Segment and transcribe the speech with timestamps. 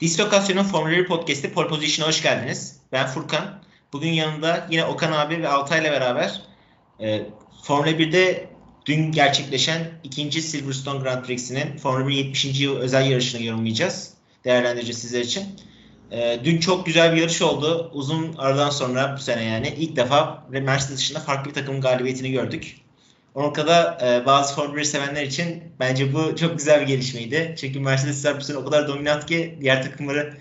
[0.00, 2.76] Dislokasyon'un Formula 1 Podcast'i Pole Position'a hoş geldiniz.
[2.92, 3.62] Ben Furkan.
[3.92, 6.42] Bugün yanında yine Okan abi ve Altay ile beraber
[7.00, 7.22] e,
[7.62, 8.48] Formula 1'de
[8.86, 12.60] dün gerçekleşen ikinci Silverstone Grand Prix'sinin Formula 1 70.
[12.60, 14.14] yıl özel yarışını yorumlayacağız.
[14.44, 15.44] Değerlendireceğiz sizler için.
[16.10, 17.90] E, dün çok güzel bir yarış oldu.
[17.94, 22.76] Uzun aradan sonra bu sene yani ilk defa Mercedes dışında farklı bir takımın galibiyetini gördük.
[23.34, 27.54] O noktada e, bazı Formula 1 sevenler için bence bu çok güzel bir gelişmeydi.
[27.60, 30.36] Çünkü Mercedesler bu sene o kadar dominant ki diğer takımları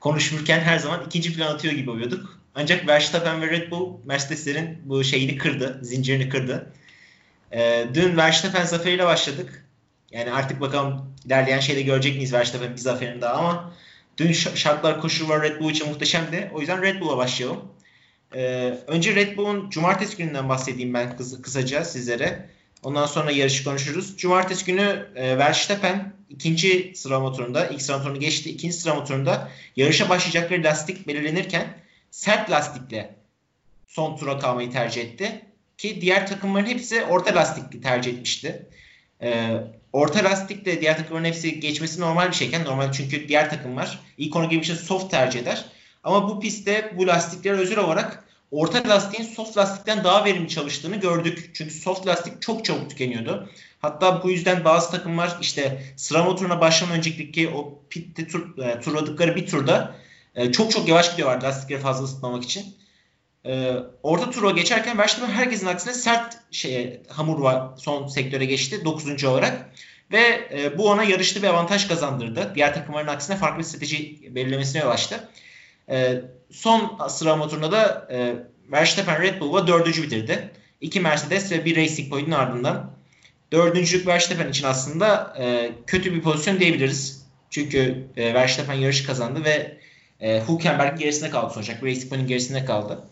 [0.00, 2.38] konuşurken her zaman ikinci plan atıyor gibi oluyorduk.
[2.54, 6.72] Ancak Verstappen ve Red Bull Mercedeslerin bu şeyini kırdı, zincirini kırdı.
[7.52, 9.64] E, dün Verstappen zaferiyle başladık.
[10.10, 13.72] Yani artık bakalım ilerleyen şeyde görecek miyiz Verstappen bir zaferini daha ama
[14.18, 16.50] dün şartlar koşullar Red Bull için muhteşemdi.
[16.54, 17.60] O yüzden Red Bull'a başlayalım.
[18.34, 22.48] Ee, önce Red Bull'un cumartesi gününden bahsedeyim ben kıs- kısaca sizlere.
[22.82, 24.16] Ondan sonra yarışı konuşuruz.
[24.16, 28.50] Cumartesi günü e, Verstappen ikinci sıralama turunda, ilk sıralama turunu geçti.
[28.50, 31.78] İkinci sıralama turunda yarışa başlayacakları lastik belirlenirken
[32.10, 33.14] sert lastikle
[33.86, 35.44] son tura kalmayı tercih etti.
[35.78, 38.66] Ki diğer takımların hepsi orta lastikli tercih etmişti.
[39.22, 39.50] Ee,
[39.92, 44.48] orta lastikle diğer takımların hepsi geçmesi normal bir şeyken normal çünkü diğer takımlar ilk onu
[44.48, 45.64] gibi bir şey soft tercih eder.
[46.08, 51.50] Ama bu pistte bu lastikler özel olarak orta lastiğin soft lastikten daha verimli çalıştığını gördük.
[51.54, 53.50] Çünkü soft lastik çok çabuk tükeniyordu.
[53.78, 59.36] Hatta bu yüzden bazı takımlar işte sıra turuna başlamadan önceki o pitte tur, e, turladıkları
[59.36, 59.94] bir turda
[60.34, 62.76] e, çok çok yavaş gidiyorlar lastikleri fazla ısıtmamak için.
[63.46, 63.72] E,
[64.02, 69.24] orta tura geçerken Verstappen herkesin aksine sert şeye hamur var son sektöre geçti 9.
[69.24, 69.70] olarak.
[70.12, 72.52] Ve e, bu ona yarışta bir avantaj kazandırdı.
[72.54, 75.28] Diğer takımların aksine farklı bir strateji belirlemesine yol açtı.
[75.90, 78.34] E, son sıralama turunda da e,
[78.72, 80.50] Verstappen Red Bull'la dördüncü bitirdi.
[80.80, 82.90] İki Mercedes ve bir Racing Point'in ardından.
[83.52, 87.26] Dördüncülük Verstappen için aslında e, kötü bir pozisyon diyebiliriz.
[87.50, 89.78] Çünkü e, Verstappen yarışı kazandı ve
[90.20, 91.72] e, Hülkenberg gerisinde kaldı sonuçta.
[91.82, 93.04] Racing Point'in gerisinde kaldı.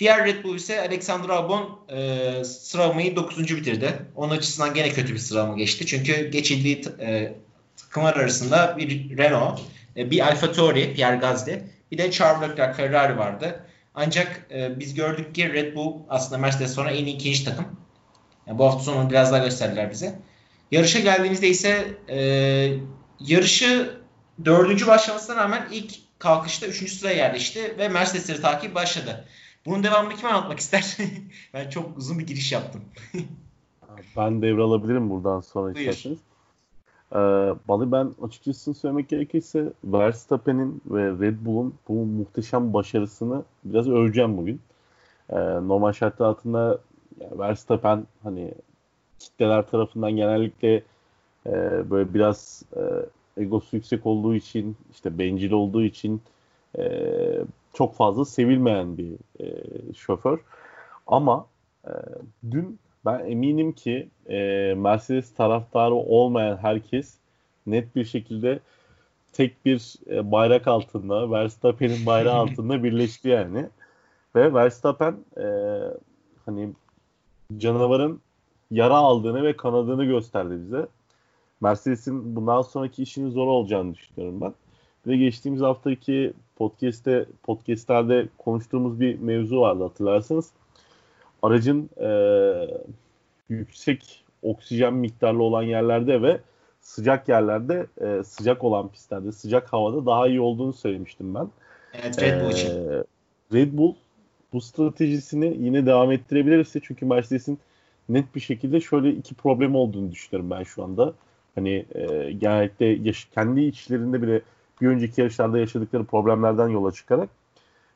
[0.00, 3.56] Diğer Red Bull ise Alexander Albon e, sıralamayı 9.
[3.56, 3.92] bitirdi.
[4.16, 5.86] Onun açısından gene kötü bir sıralama geçti.
[5.86, 7.32] Çünkü geçildiği e,
[7.76, 9.60] takımlar arasında bir Renault,
[9.96, 11.62] e, bir Alfa Tauri, Pierre Gasly
[11.92, 13.64] bir de Charles Leclerc Ferrari vardı.
[13.94, 17.66] Ancak e, biz gördük ki Red Bull aslında Mercedes sonra en iyi ikinci takım.
[18.46, 20.18] Yani bu hafta sonu biraz daha gösterdiler bize.
[20.70, 22.18] Yarışa geldiğimizde ise e,
[23.20, 23.98] yarışı
[24.44, 29.24] dördüncü başlamasına rağmen ilk kalkışta üçüncü sıraya yerleşti ve Mercedes'leri takip başladı.
[29.66, 30.96] Bunun devamını kim anlatmak ister?
[31.54, 32.84] ben çok uzun bir giriş yaptım.
[34.16, 36.18] ben devralabilirim buradan sonra isterseniz.
[37.12, 37.16] Ee,
[37.68, 44.60] Balı ben açıkçası söylemek gerekirse Verstappen'in ve Red Bull'un bu muhteşem başarısını biraz öveceğim bugün.
[45.30, 46.78] Ee, normal şartlar altında
[47.20, 48.54] yani Verstappen hani
[49.18, 50.82] kitleler tarafından genellikle
[51.46, 51.52] e,
[51.90, 52.82] böyle biraz e,
[53.42, 56.22] egosu yüksek olduğu için işte bencil olduğu için
[56.78, 56.84] e,
[57.74, 59.46] çok fazla sevilmeyen bir e,
[59.94, 60.38] şoför.
[61.06, 61.46] Ama
[61.86, 61.92] e,
[62.50, 64.36] dün ben eminim ki e,
[64.76, 67.14] Mercedes taraftarı olmayan herkes
[67.66, 68.60] net bir şekilde
[69.32, 73.66] tek bir e, bayrak altında, Verstappen'in bayrağı altında birleşti yani.
[74.36, 75.46] Ve Verstappen e,
[76.46, 76.72] hani
[77.56, 78.20] canavarın
[78.70, 80.86] yara aldığını ve kanadını gösterdi bize.
[81.60, 84.54] Mercedes'in bundan sonraki işinin zor olacağını düşünüyorum ben.
[85.06, 90.52] Ve geçtiğimiz haftaki podcast'te podcast'lerde konuştuğumuz bir mevzu vardı hatırlarsanız
[91.42, 92.10] aracın e,
[93.48, 96.40] yüksek oksijen miktarlı olan yerlerde ve
[96.80, 101.48] sıcak yerlerde e, sıcak olan pistlerde sıcak havada daha iyi olduğunu söylemiştim ben.
[101.92, 102.68] Evet Red Bull için.
[102.68, 103.04] E,
[103.52, 103.94] Red Bull
[104.52, 107.58] bu stratejisini yine devam ettirebilirse çünkü Mercedes'in
[108.08, 111.12] net bir şekilde şöyle iki problem olduğunu düşünüyorum ben şu anda.
[111.54, 114.42] Hani e, genellikle yaş- kendi içlerinde bile
[114.80, 117.28] bir önceki yarışlarda yaşadıkları problemlerden yola çıkarak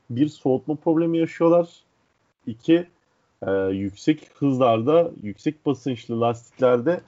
[0.09, 1.69] bir soğutma problemi yaşıyorlar.
[2.47, 2.85] İki
[3.47, 7.01] e, yüksek hızlarda, yüksek basınçlı lastiklerde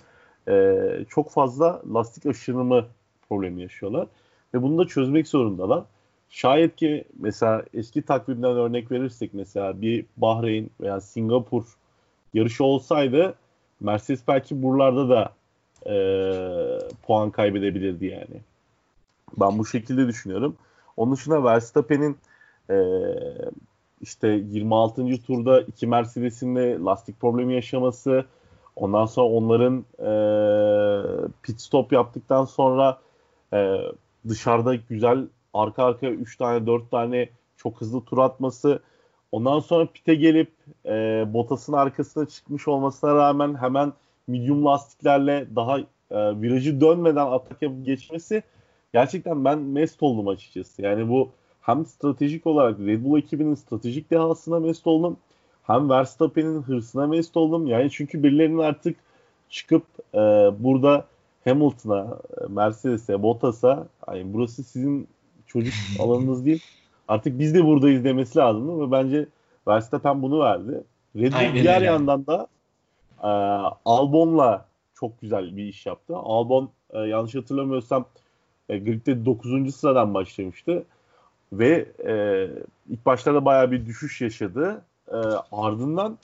[0.48, 0.78] e,
[1.10, 2.86] çok fazla lastik aşınımı
[3.30, 4.08] problemi yaşıyorlar.
[4.54, 5.84] Ve bunu da çözmek zorundalar.
[6.30, 11.64] Şayet ki mesela eski takvimden örnek verirsek mesela bir Bahreyn veya Singapur
[12.34, 13.36] yarışı olsaydı
[13.80, 15.34] Mercedes belki buralarda da
[15.92, 15.96] e,
[17.04, 18.42] puan kaybedebilirdi yani.
[19.38, 20.56] Ben bu şekilde düşünüyorum.
[20.98, 22.18] Onun dışında Verstappen'in
[22.70, 22.76] e,
[24.06, 25.22] işte 26.
[25.22, 28.26] turda iki Mercedes'in de lastik problemi yaşaması,
[28.76, 30.10] ondan sonra onların e,
[31.44, 33.00] pit stop yaptıktan sonra
[33.54, 33.78] e,
[34.30, 38.80] dışarıda güzel arka arkaya 3 tane 4 tane çok hızlı tur atması,
[39.32, 40.52] ondan sonra pite gelip
[40.86, 43.94] e, Bottas'ın arkasına çıkmış olmasına rağmen hemen
[44.28, 48.44] medium lastiklerle daha e, virajı dönmeden atak yapıp geçmesi
[48.94, 50.82] gerçekten ben mest oldum açıkçası.
[50.82, 51.32] Yani bu
[51.66, 55.18] hem stratejik olarak Red Bull ekibinin stratejik dehasına mest oldum.
[55.64, 57.68] Hem Verstappen'in hırsına mest oldum.
[57.68, 58.96] Yani çünkü birilerinin artık
[59.50, 59.84] çıkıp
[60.14, 60.20] e,
[60.60, 61.06] burada
[61.44, 62.18] Hamilton'a,
[62.50, 65.08] Mercedes'e, Bottas'a yani burası sizin
[65.48, 66.64] çocuk alanınız değil.
[67.08, 69.26] Artık biz de buradayız demesi lazımdı ve bence
[69.68, 70.84] Verstappen bunu verdi.
[71.16, 71.86] Red Bull Aynen diğer öyle.
[71.86, 72.48] yandan da
[73.24, 73.28] e,
[73.86, 74.66] Albon'la
[74.96, 76.16] çok güzel bir iş yaptı.
[76.16, 78.06] Albon e, yanlış hatırlamıyorsam
[78.70, 79.76] e, gridde 9.
[79.76, 80.86] sıradan başlamıştı.
[81.60, 82.48] Ve e,
[82.90, 84.82] ilk başlarda bayağı bir düşüş yaşadı.
[85.08, 85.18] E,
[85.52, 86.18] ardından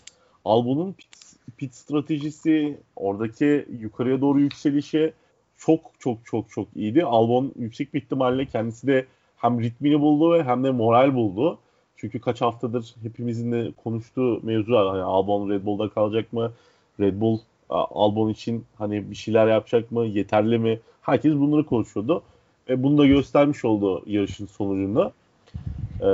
[0.45, 1.10] Albon'un pit,
[1.57, 5.13] pit stratejisi, oradaki yukarıya doğru yükselişi
[5.57, 7.04] çok çok çok çok iyiydi.
[7.04, 9.06] Albon yüksek bir ihtimalle kendisi de
[9.38, 11.60] hem ritmini buldu ve hem de moral buldu.
[11.98, 14.88] Çünkü kaç haftadır hepimizin de konuştuğu mevzu var.
[14.88, 16.51] Hani Albon Red Bull'da kalacak mı?
[17.00, 17.39] Red Bull
[17.69, 20.06] Albon için hani bir şeyler yapacak mı?
[20.06, 20.80] Yeterli mi?
[21.01, 22.24] Herkes bunları konuşuyordu.
[22.69, 25.13] Ve bunu da göstermiş oldu yarışın sonucunda.
[26.01, 26.06] Ee,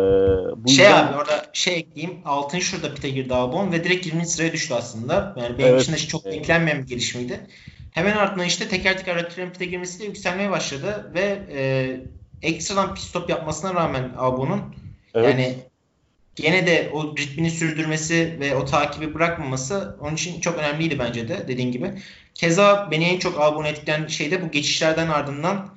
[0.57, 1.07] bu şey yüzden...
[1.07, 2.17] abi orada şey ekleyeyim.
[2.25, 4.25] Altın şurada pite girdi Albon ve direkt 20.
[4.25, 5.35] sıraya düştü aslında.
[5.37, 5.81] Yani benim evet.
[5.81, 6.35] için de çok evet.
[6.35, 7.39] beklenmeyen bir gelişmeydi.
[7.91, 11.89] Hemen ardından işte teker teker rakiplerin pite girmesiyle yükselmeye başladı ve e,
[12.41, 14.61] ekstradan pit stop yapmasına rağmen Albon'un
[15.13, 15.29] evet.
[15.29, 15.55] yani
[16.35, 21.47] gene de o ritmini sürdürmesi ve o takibi bırakmaması onun için çok önemliydi bence de
[21.47, 21.91] dediğin gibi.
[22.35, 25.69] Keza beni en çok Albon etkileyen şey de bu geçişlerden ardından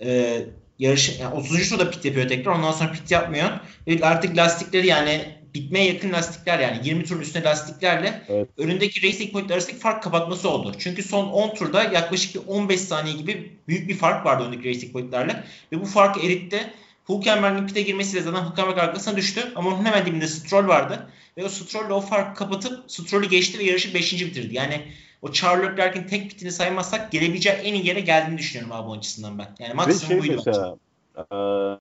[0.00, 0.40] e,
[0.78, 1.68] yarış yani 30.
[1.68, 2.52] turda pit yapıyor tekrar.
[2.52, 3.48] Ondan sonra pit yapmıyor.
[3.86, 8.48] Ve artık lastikleri yani bitmeye yakın lastikler yani 20 turun üstüne lastiklerle evet.
[8.58, 10.72] önündeki Racing Point arasındaki fark kapatması oldu.
[10.78, 14.92] Çünkü son 10 turda yaklaşık bir 15 saniye gibi büyük bir fark vardı öndeki Racing
[14.92, 16.72] Point'lerle ve bu farkı eritti.
[17.08, 21.48] Hülkenberg'in pite girmesiyle zaten Hülkenberg arkasına düştü ama onun hemen dibinde Stroll vardı ve o
[21.48, 24.12] Stroll'le o farkı kapatıp Stroll'ü geçti ve yarışı 5.
[24.12, 24.54] bitirdi.
[24.54, 24.82] Yani
[25.22, 29.48] o Charles Leclerc'in tek pitini saymazsak gelebileceği en iyi yere geldiğini düşünüyorum abi açısından ben.
[29.58, 30.76] Yani maksimum şey buydu mesela,
[31.16, 31.78] e...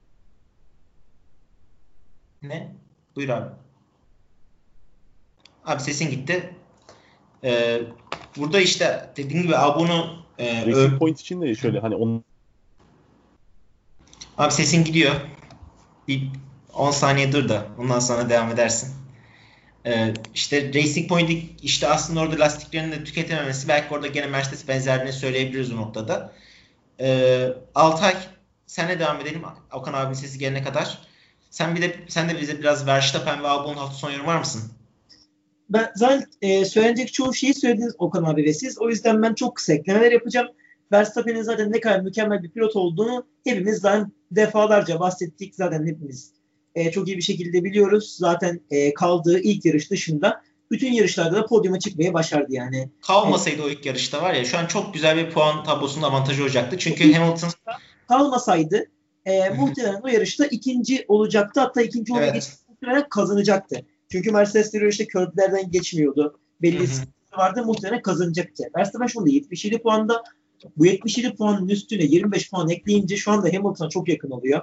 [2.47, 2.71] Ne?
[3.15, 3.49] Buyur abi.
[5.65, 6.53] Abi sesin gitti.
[7.43, 7.81] Ee,
[8.37, 12.23] burada işte dediğim gibi abi bunu e, Racing Point için de şöyle hani onun
[14.37, 15.15] Abi sesin gidiyor.
[16.07, 16.29] Bir
[16.73, 18.95] 10 saniye dur da ondan sonra devam edersin.
[19.87, 21.31] Ee, işte Racing Point
[21.61, 26.33] işte aslında orada lastiklerini de tüketememesi belki orada gene Mercedes benzerliğini söyleyebiliriz o noktada.
[26.99, 28.13] Ee, Altay
[28.65, 29.41] senle devam edelim
[29.73, 30.97] Okan abinin sesi gelene kadar.
[31.49, 34.61] Sen bir de sen de bize biraz Verstappen ve Albon hafta sonu yorum var mısın?
[35.69, 38.79] Ben zaten e, söylenecek çoğu şeyi söylediniz Okan abi ve siz.
[38.79, 40.47] O yüzden ben çok kısa eklemeler yapacağım.
[40.91, 45.55] Verstappen'in zaten ne kadar mükemmel bir pilot olduğunu hepimiz zaten defalarca bahsettik.
[45.55, 46.36] Zaten hepimiz
[46.77, 48.15] e, çok iyi bir şekilde biliyoruz.
[48.19, 50.41] Zaten e, kaldığı ilk yarış dışında
[50.71, 52.89] bütün yarışlarda da podyuma çıkmayı başardı yani.
[53.01, 56.77] Kalmasaydı o ilk yarışta var ya şu an çok güzel bir puan tablosunda avantajı olacaktı.
[56.79, 57.49] Çünkü Hamilton
[58.07, 58.85] kalmasaydı
[59.25, 61.59] e, muhtemelen o yarışta ikinci olacaktı.
[61.59, 62.57] Hatta ikinci olmayı evet.
[62.67, 63.85] muhtemelen kazanacaktı.
[64.11, 66.39] Çünkü Mercedes yarışta köprülerden geçmiyordu.
[66.61, 68.63] Belli sıkıntı vardı muhtemelen kazanacaktı.
[68.77, 70.23] Verstappen şu anda 77 puanda.
[70.77, 74.61] Bu 77 puanın üstüne 25 puan ekleyince şu anda Hamilton'a çok yakın oluyor.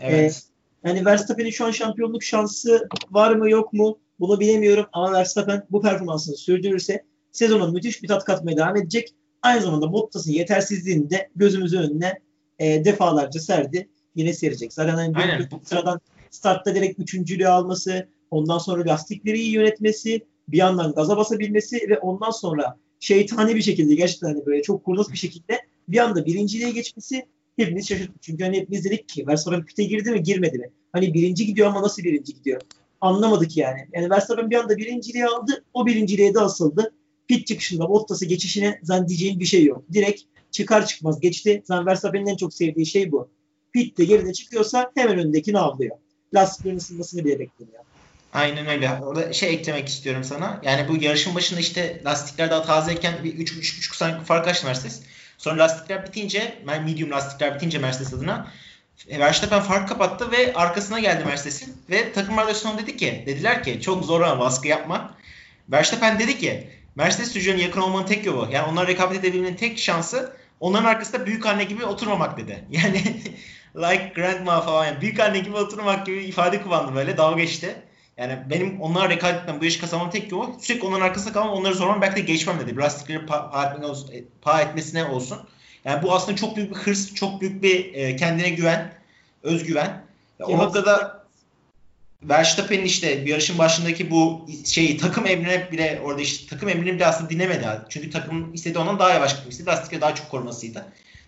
[0.00, 0.42] Evet.
[0.50, 0.53] Ee,
[0.84, 5.80] yani Verstappen'in şu an şampiyonluk şansı var mı yok mu bunu bilemiyorum ama Verstappen bu
[5.80, 9.14] performansını sürdürürse sezona müthiş bir tat katmaya devam edecek.
[9.42, 12.18] Aynı zamanda Bottas'ın yetersizliğini de gözümüzün önüne
[12.58, 13.88] e, defalarca serdi.
[14.14, 14.72] Yine serecek.
[14.72, 15.48] Zaten hani Aynen.
[15.64, 16.00] sıradan
[16.30, 22.30] startta direkt üçüncülüğü alması, ondan sonra lastikleri iyi yönetmesi, bir yandan gaza basabilmesi ve ondan
[22.30, 27.26] sonra şeytani bir şekilde gerçekten hani böyle çok kurnaz bir şekilde bir anda birinciliğe geçmesi
[27.56, 28.22] hepimiz şaşırttık.
[28.22, 30.70] Çünkü hani hepimiz dedik ki Verstappen pite girdi mi girmedi mi?
[30.92, 32.60] Hani birinci gidiyor ama nasıl birinci gidiyor?
[33.00, 33.88] Anlamadık yani.
[33.92, 35.64] Yani Verstappen bir anda birinciliği aldı.
[35.74, 36.92] O birinciliğe de asıldı.
[37.28, 39.84] Pit çıkışında Bottas'ı geçişine zannedeceğin bir şey yok.
[39.92, 41.62] Direkt çıkar çıkmaz geçti.
[41.64, 43.28] Zaten Verstappen'in en çok sevdiği şey bu.
[43.72, 45.96] Pit'te geride çıkıyorsa hemen öndekini avlıyor.
[46.34, 47.84] Lastiklerin ısınmasını bile beklemiyor.
[48.32, 48.90] Aynen öyle.
[49.02, 50.60] Orada şey eklemek istiyorum sana.
[50.64, 55.02] Yani bu yarışın başında işte lastikler daha tazeyken bir 3-3,5 saniye fark açtı Mercedes.
[55.44, 58.46] Sonra lastikler bitince, medium lastikler bitince Mercedes adına
[59.08, 61.76] e, Verstappen fark kapattı ve arkasına geldi Mercedes'in.
[61.90, 65.14] Ve takım arkadaşlarına dedi ki, dediler ki çok zor ama baskı yapma.
[65.68, 68.48] Verstappen dedi ki Mercedes sürücülerine yakın olmanın tek yolu.
[68.52, 72.64] Yani onlar rekabet edebilmenin tek şansı onların arkasında büyük anne gibi oturmamak dedi.
[72.70, 73.02] Yani
[73.76, 77.76] like grandma falan yani büyük anne gibi oturmak gibi ifade kullandı böyle dalga geçti.
[78.16, 81.74] Yani benim onlara rekabet etmem, bu işi kazanmam tek yolu sürekli onların arkasında kalmam, onları
[81.74, 82.76] zorlamam belki de geçmem dedi.
[82.76, 83.68] Lastikleri pa,
[84.12, 85.38] e, pa etmesine olsun.
[85.84, 88.92] Yani bu aslında çok büyük bir hırs, çok büyük bir e, kendine güven,
[89.42, 90.04] özgüven.
[90.40, 91.24] O noktada
[92.22, 97.06] Verstappen'in işte bir yarışın başındaki bu şeyi takım emrine bile orada işte takım emrini bile
[97.06, 97.66] aslında dinlemedi.
[97.88, 99.70] Çünkü takım istedi ondan daha yavaş gitmek istedi.
[99.70, 100.86] Lastikleri daha çok korumasıydı.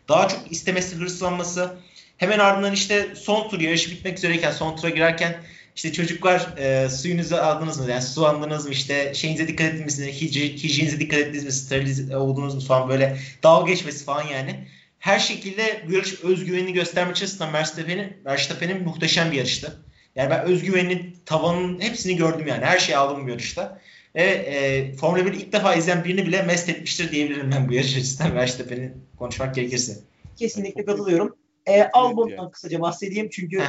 [0.08, 1.76] Daha çok istemesi, hırslanması,
[2.16, 5.36] Hemen ardından işte son tur yarış bitmek üzereyken son tura girerken
[5.76, 7.90] işte çocuklar e, suyunuzu aldınız mı?
[7.90, 8.72] Yani su aldınız mı?
[8.72, 10.06] İşte şeyinize dikkat ettiniz mi?
[10.06, 11.52] Hijyenize dikkat ettiniz mi?
[11.52, 14.66] Steriliz oldunuz mu falan böyle dalga geçmesi falan yani.
[14.98, 19.76] Her şekilde bu yarış özgüvenini göstermek açısından Verstappen'in Verstappen'in muhteşem bir yarıştı.
[20.14, 22.64] Yani ben özgüvenin tavanın hepsini gördüm yani.
[22.64, 23.80] Her şeyi aldım bu yarışta.
[24.14, 27.96] Ve e, Formula 1 ilk defa izleyen birini bile mest etmiştir diyebilirim ben bu yarış
[27.96, 29.96] açısından Verstappen'i konuşmak gerekirse.
[30.36, 31.36] Kesinlikle katılıyorum.
[31.66, 32.50] E, Albon'dan yani.
[32.50, 33.62] kısaca bahsedeyim çünkü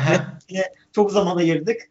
[0.50, 0.64] yine
[0.96, 1.90] çok zaman ayırdık.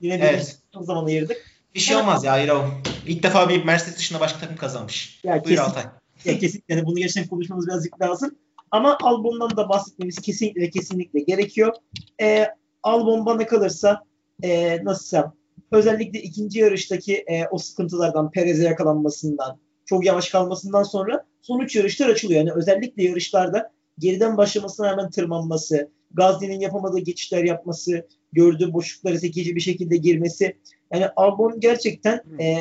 [0.00, 0.58] Yine evet.
[0.74, 1.46] çok zaman ayırdık.
[1.74, 2.64] Bir şey olmaz ya hayır o.
[3.06, 5.20] İlk defa bir Mercedes dışında başka takım kazanmış.
[5.24, 5.84] Ya Buyur kesin, Altay.
[6.24, 8.34] Ya kesinlikle yani bunu gerçekten konuşmamız birazcık lazım.
[8.70, 11.74] Ama Albon'dan da bahsetmemiz kesinlikle kesinlikle gerekiyor.
[12.20, 12.46] E,
[12.82, 14.02] Albon bana kalırsa
[14.42, 15.22] e, nasıl
[15.70, 22.40] özellikle ikinci yarıştaki e, o sıkıntılardan, Perez'e yakalanmasından, çok yavaş kalmasından sonra sonuç yarışlar açılıyor.
[22.40, 29.60] Yani özellikle yarışlarda geriden başlamasına hemen tırmanması, Gazli'nin yapamadığı geçişler yapması, gördüğü boşlukları zekice bir
[29.60, 30.56] şekilde girmesi.
[30.92, 32.60] Yani Albon gerçekten e,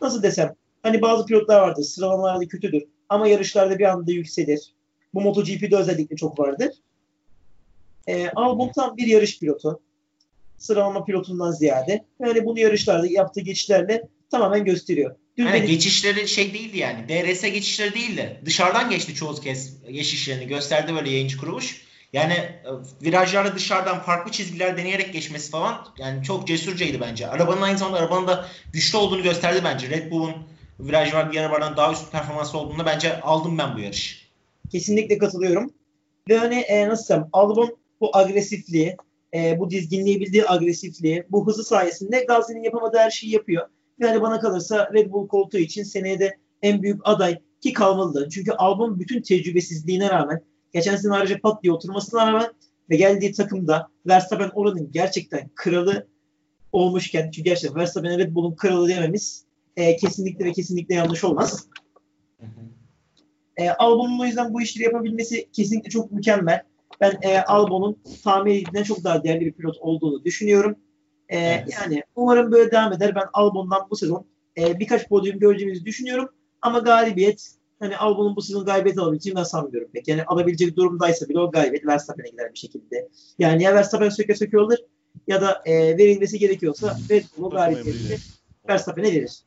[0.00, 4.74] nasıl desem hani bazı pilotlar vardır sıralamalarda kötüdür ama yarışlarda bir anda yükselir.
[5.14, 6.70] Bu MotoGP'de özellikle çok vardır.
[8.06, 9.80] E, Albon tam bir yarış pilotu.
[10.58, 12.04] Sıralama pilotundan ziyade.
[12.20, 15.16] Yani bunu yarışlarda yaptığı geçişlerle tamamen gösteriyor.
[15.38, 17.08] Dün yani geçişleri şey değildi yani.
[17.08, 18.40] DRS geçişleri değildi.
[18.44, 20.46] Dışarıdan geçti çoğu kez geçişlerini.
[20.46, 21.82] Gösterdi böyle yayıncı kuruluş.
[22.12, 22.70] Yani e,
[23.02, 27.28] virajlarda dışarıdan farklı çizgiler deneyerek geçmesi falan yani çok cesurcaydı bence.
[27.28, 29.90] Arabanın aynı zamanda arabanın da güçlü olduğunu gösterdi bence.
[29.90, 30.34] Red Bull'un
[30.80, 34.28] viraj var diğer arabadan daha üst performansı olduğunu bence aldım ben bu yarış.
[34.72, 35.72] Kesinlikle katılıyorum.
[36.28, 38.96] Ve hani e, nasıl desem Albon bu agresifliği,
[39.34, 43.68] e, bu dizginliği bildiği agresifliği, bu hızı sayesinde Gazi'nin yapamadığı her şeyi yapıyor.
[43.98, 48.28] Yani bana kalırsa Red Bull koltuğu için seneye de en büyük aday ki kalmalı.
[48.28, 50.40] Çünkü Albon bütün tecrübesizliğine rağmen
[50.72, 52.52] geçen sene ayrıca pat diye oturmasına rağmen
[52.90, 56.06] ve geldiği takımda Verstappen oranın gerçekten kralı
[56.72, 59.44] olmuşken çünkü gerçekten Verstappen'e Red Bull'un kralı dememiz
[59.76, 61.68] e, kesinlikle ve kesinlikle yanlış olmaz.
[63.56, 66.62] E, Albon'un o yüzden bu işleri yapabilmesi kesinlikle çok mükemmel.
[67.00, 70.76] Ben e, Albon'un tahmin edildiğinden çok daha değerli bir pilot olduğunu düşünüyorum.
[71.28, 71.68] E, evet.
[71.80, 73.14] Yani umarım böyle devam eder.
[73.14, 74.26] Ben Albon'dan bu sezon
[74.58, 76.28] e, birkaç podyum göreceğimizi düşünüyorum.
[76.62, 80.08] Ama galibiyet hani Albon'un bu sezon galibiyet alabileceğini ben sanmıyorum pek.
[80.08, 83.08] Yani alabilecek durumdaysa bile o galibiyet Verstappen'e gider bir şekilde.
[83.38, 84.76] Yani ya Verstappen söke söke olur
[85.26, 88.18] ya da e, verilmesi gerekiyorsa Red Bull galibiyetini
[88.68, 89.42] Verstappen'e verir.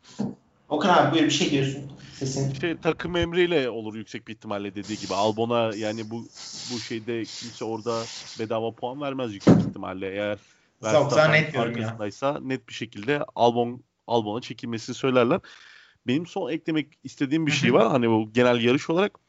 [0.69, 1.81] Okan abi buyur bir şey diyorsun.
[2.13, 2.53] Sesin.
[2.53, 5.13] Şey, takım emriyle olur yüksek bir ihtimalle dediği gibi.
[5.13, 6.25] Albon'a yani bu
[6.73, 8.03] bu şeyde kimse orada
[8.39, 10.09] bedava puan vermez yüksek ihtimalle.
[10.09, 10.37] Eğer
[10.83, 12.39] Verstappen arkasındaysa ya.
[12.41, 15.39] net bir şekilde Albon Albon'a çekilmesini söylerler.
[16.07, 17.87] Benim son eklemek istediğim bir şey var.
[17.87, 19.19] Hani bu genel yarış olarak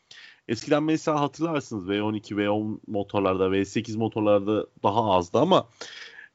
[0.49, 5.69] eskiden mesela hatırlarsınız V12, V10 motorlarda, V8 motorlarda daha azdı ama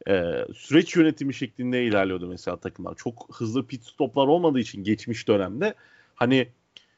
[0.08, 2.96] e, süreç yönetimi şeklinde ilerliyordu mesela takımlar.
[2.96, 5.74] Çok hızlı pit stoplar olmadığı için geçmiş dönemde
[6.16, 6.48] hani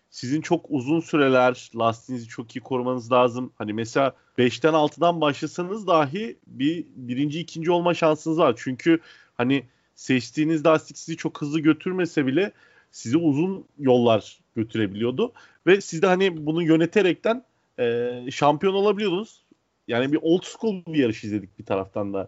[0.09, 3.53] sizin çok uzun süreler lastiğinizi çok iyi korumanız lazım.
[3.57, 8.53] Hani mesela 5'ten 6'dan başlasanız dahi bir birinci ikinci olma şansınız var.
[8.57, 8.99] Çünkü
[9.33, 9.63] hani
[9.95, 12.51] seçtiğiniz lastik sizi çok hızlı götürmese bile
[12.93, 15.31] sizi uzun yollar götürebiliyordu.
[15.67, 17.43] Ve siz de hani bunu yöneterekten
[17.79, 19.43] e, şampiyon olabiliyordunuz.
[19.87, 22.27] Yani bir old school bir yarış izledik bir taraftan da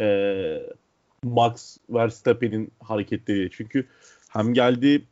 [0.00, 0.06] e,
[1.22, 3.50] Max Verstappen'in hareketleri.
[3.50, 3.86] Çünkü
[4.28, 5.02] hem geldi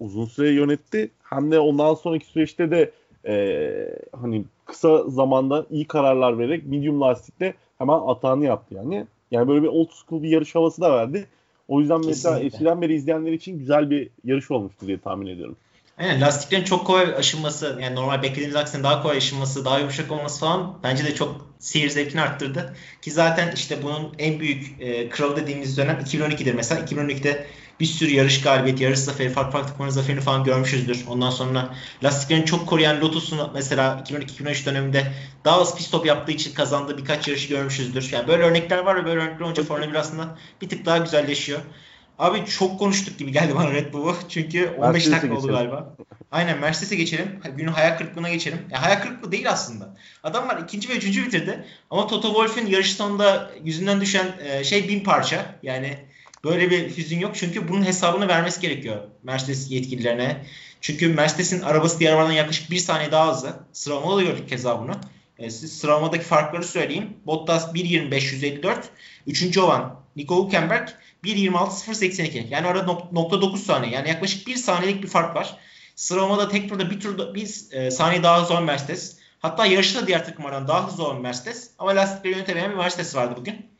[0.00, 2.90] uzun süre yönetti hem de ondan sonraki süreçte de
[3.26, 9.06] e, hani kısa zamanda iyi kararlar vererek medium lastikle hemen atağını yaptı yani.
[9.30, 11.26] Yani böyle bir old school bir yarış havası da verdi.
[11.68, 12.46] O yüzden mesela Kesinlikle.
[12.46, 15.56] eskiden beri izleyenler için güzel bir yarış olmuştu diye tahmin ediyorum.
[15.98, 20.40] Aynen lastiklerin çok kolay aşınması yani normal beklediğimiz aksine daha kolay aşınması, daha yumuşak olması
[20.40, 22.74] falan bence de çok seyir zevkini arttırdı.
[23.02, 26.80] Ki zaten işte bunun en büyük e, kralı dediğimiz dönem 2012'dir mesela.
[26.80, 27.46] 2012'de
[27.80, 31.04] bir sürü yarış galibiyeti, yarış zaferi, farklı farklı takımların zaferini falan görmüşüzdür.
[31.08, 35.12] Ondan sonra lastiklerini çok koruyan Lotus'un mesela 2012-2013 döneminde
[35.44, 38.08] daha az pit stop yaptığı için kazandığı birkaç yarışı görmüşüzdür.
[38.12, 41.60] Yani böyle örnekler var ve böyle örnekler olunca Formula 1 aslında bir tık daha güzelleşiyor.
[42.18, 44.16] Abi çok konuştuk gibi geldi bana Red Bull'u.
[44.28, 45.96] Çünkü 15 dakika oldu galiba.
[46.32, 47.40] Aynen Mercedes'e geçelim.
[47.56, 48.58] Günün hayal kırıklığına geçelim.
[48.70, 49.96] Ya hayal kırıklığı değil aslında.
[50.22, 51.64] Adamlar ikinci ve üçüncü bitirdi.
[51.90, 55.54] Ama Toto Wolff'ün yarış sonunda yüzünden düşen e, şey bin parça.
[55.62, 55.98] Yani
[56.46, 57.34] böyle bir hüzün yok.
[57.34, 60.44] Çünkü bunun hesabını vermesi gerekiyor Mercedes yetkililerine.
[60.80, 63.56] Çünkü Mercedes'in arabası diğer arabadan yaklaşık bir saniye daha hızlı.
[63.72, 64.92] Sıralamada da gördük keza bunu.
[65.38, 67.16] E, siz sıralamadaki farkları söyleyeyim.
[67.26, 68.84] Bottas 1.25.154.
[69.26, 70.88] Üçüncü olan Nico Hülkenberg
[71.24, 72.48] 1.26.082.
[72.50, 73.92] Yani arada nokta 9 saniye.
[73.92, 75.56] Yani yaklaşık 1 saniyelik bir fark var.
[75.96, 79.18] Sıralamada tek turda bir turda bir e, saniye daha hızlı olan Mercedes.
[79.38, 81.70] Hatta yarışta diğer takımlardan daha hızlı olan Mercedes.
[81.78, 83.75] Ama lastikleri yönetemeyen bir Mercedes vardı bugün.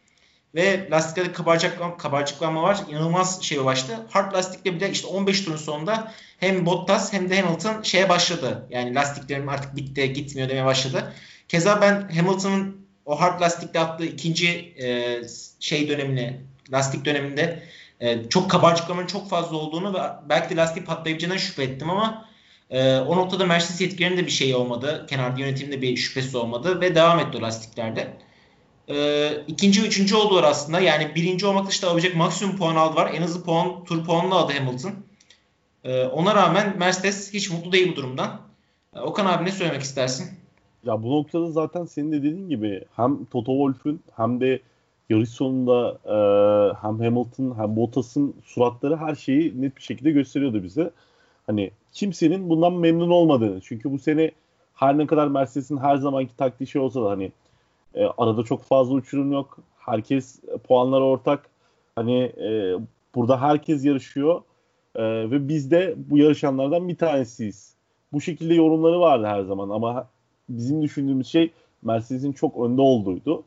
[0.56, 2.78] Ve lastiklerde kabarcıklanma, kabarcıklanma var.
[2.90, 4.06] İnanılmaz şey ulaştı.
[4.10, 8.66] Hard lastikle bir de işte 15 turun sonunda hem Bottas hem de Hamilton şeye başladı.
[8.70, 11.12] Yani lastiklerim artık bitti gitmiyor demeye başladı.
[11.48, 15.20] Keza ben Hamilton'ın o hard lastikle attığı ikinci e,
[15.60, 16.40] şey dönemini
[16.72, 17.62] lastik döneminde
[18.00, 19.98] e, çok kabarcıklamanın çok fazla olduğunu ve
[20.28, 22.28] belki de lastik patlayabileceğinden şüphe ettim ama
[22.70, 25.06] e, o noktada Mercedes yetkililerinin de bir şey olmadı.
[25.08, 28.25] Kenarda yönetimde bir şüphesi olmadı ve devam etti o lastiklerde.
[28.88, 30.81] E, ikinci üçüncü oldular aslında.
[30.81, 33.11] Yani birinci olmak dışında alabilecek maksimum puan aldılar.
[33.14, 34.93] En hızlı puan, tur puanını aldı Hamilton.
[35.85, 38.40] E, ona rağmen Mercedes hiç mutlu değil bu durumdan.
[38.97, 40.26] E, Okan abi ne söylemek istersin?
[40.85, 44.61] Ya bu noktada zaten senin de dediğin gibi hem Toto Wolff'ün hem de
[45.11, 46.16] yarış sonunda e,
[46.83, 50.90] hem Hamilton hem Bottas'ın suratları her şeyi net bir şekilde gösteriyordu bize.
[51.47, 53.61] Hani kimsenin bundan memnun olmadığını.
[53.61, 54.31] Çünkü bu sene
[54.75, 57.33] her ne kadar Mercedes'in her zamanki taktiği şey olsa da hani
[57.97, 59.59] e, arada çok fazla uçurum yok.
[59.79, 61.50] Herkes e, puanlar ortak.
[61.97, 62.76] Hani e,
[63.15, 64.43] burada herkes yarışıyor.
[64.95, 67.75] E, ve biz de bu yarışanlardan bir tanesiyiz.
[68.12, 70.09] Bu şekilde yorumları vardı her zaman ama
[70.49, 73.43] bizim düşündüğümüz şey Mercedes'in çok önde olduğuydu.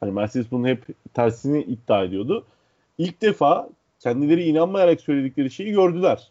[0.00, 2.44] Hani Mercedes bunun hep tersini iddia ediyordu.
[2.98, 3.68] İlk defa
[4.00, 6.30] kendileri inanmayarak söyledikleri şeyi gördüler.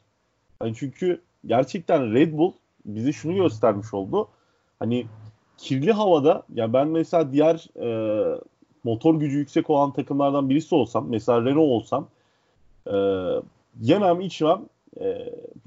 [0.59, 2.53] Hani çünkü gerçekten Red Bull
[2.85, 4.27] bize şunu göstermiş oldu.
[4.79, 5.05] Hani
[5.57, 8.39] kirli havada ya ben mesela diğer e,
[8.83, 12.07] motor gücü yüksek olan takımlardan birisi olsam mesela Renault olsam
[12.87, 12.95] e,
[13.81, 14.61] yemem içmem
[14.99, 15.05] e,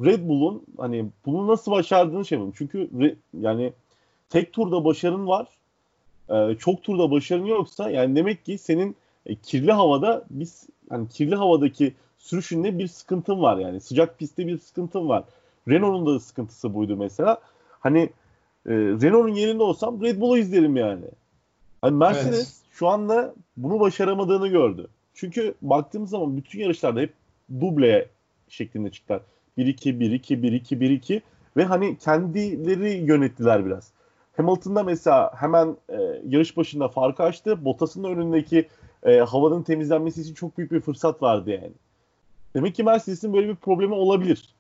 [0.05, 2.55] Red Bull'un hani bunu nasıl başardığını şey yapayım.
[2.59, 3.73] Çünkü re, yani
[4.31, 5.47] tek turda başarın var.
[6.31, 11.35] E, çok turda başarın yoksa yani demek ki senin e, kirli havada biz hani kirli
[11.35, 13.81] havadaki sürüşünde bir sıkıntın var yani.
[13.81, 15.25] Sıcak pistte bir sıkıntın var.
[15.69, 17.41] Renault'un da sıkıntısı buydu mesela.
[17.81, 18.11] Hani
[18.67, 21.05] e, Renault'un yerinde olsam Red Bull'u izlerim yani.
[21.81, 22.73] Hani Mercedes evet.
[22.73, 24.89] şu anda bunu başaramadığını gördü.
[25.15, 27.15] Çünkü baktığımız zaman bütün yarışlarda hep
[27.61, 28.09] duble
[28.49, 29.21] şeklinde çıktılar.
[29.59, 31.21] 1-2, 1-2, 1-2, 1-2
[31.57, 33.93] ve hani kendileri yönettiler biraz.
[34.37, 37.65] Hamilton'da mesela hemen e, yarış başında farkı açtı.
[37.65, 38.69] Bottas'ın önündeki
[39.03, 41.73] e, havanın temizlenmesi için çok büyük bir fırsat vardı yani.
[42.55, 44.55] Demek ki Mercedes'in böyle bir problemi olabilir.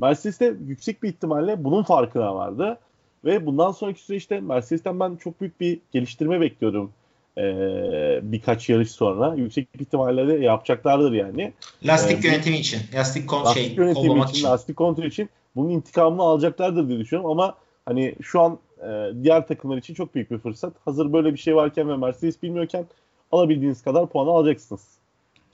[0.00, 2.78] Mercedes de yüksek bir ihtimalle bunun farkına vardı.
[3.24, 6.92] Ve bundan sonraki süreçte Mercedes'ten ben çok büyük bir geliştirme bekliyorum.
[7.38, 9.34] Ee, birkaç yarış sonra.
[9.34, 11.52] Yüksek ihtimalle de yapacaklardır yani.
[11.84, 12.80] Lastik ee, yönetimi için.
[12.94, 14.44] Lastik, kon lastik şey, yönetimi için, için.
[14.44, 15.30] Lastik kontrol için.
[15.56, 17.30] Bunun intikamını alacaklardır diye düşünüyorum.
[17.30, 17.54] Ama
[17.86, 20.72] hani şu an e, diğer takımlar için çok büyük bir fırsat.
[20.84, 22.86] Hazır böyle bir şey varken ve Mercedes bilmiyorken
[23.32, 24.99] alabildiğiniz kadar puan alacaksınız.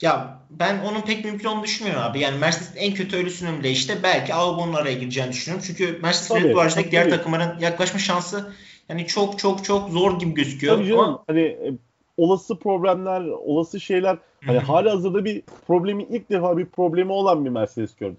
[0.01, 2.19] Ya ben onun pek mümkün olduğunu düşünmüyorum abi.
[2.19, 5.65] Yani Mercedes en kötü ölüsünün bile işte belki Albon'un araya gireceğini düşünüyorum.
[5.67, 8.53] Çünkü Mercedes Red Bull arasındaki diğer takımların yaklaşma şansı
[8.89, 10.75] yani çok çok çok zor gibi gözüküyor.
[10.75, 10.99] Tabii canım.
[10.99, 11.23] Ama...
[11.27, 11.73] Hani e,
[12.17, 17.49] olası problemler, olası şeyler hani hali hazırda bir problemi ilk defa bir problemi olan bir
[17.49, 18.17] Mercedes gördük.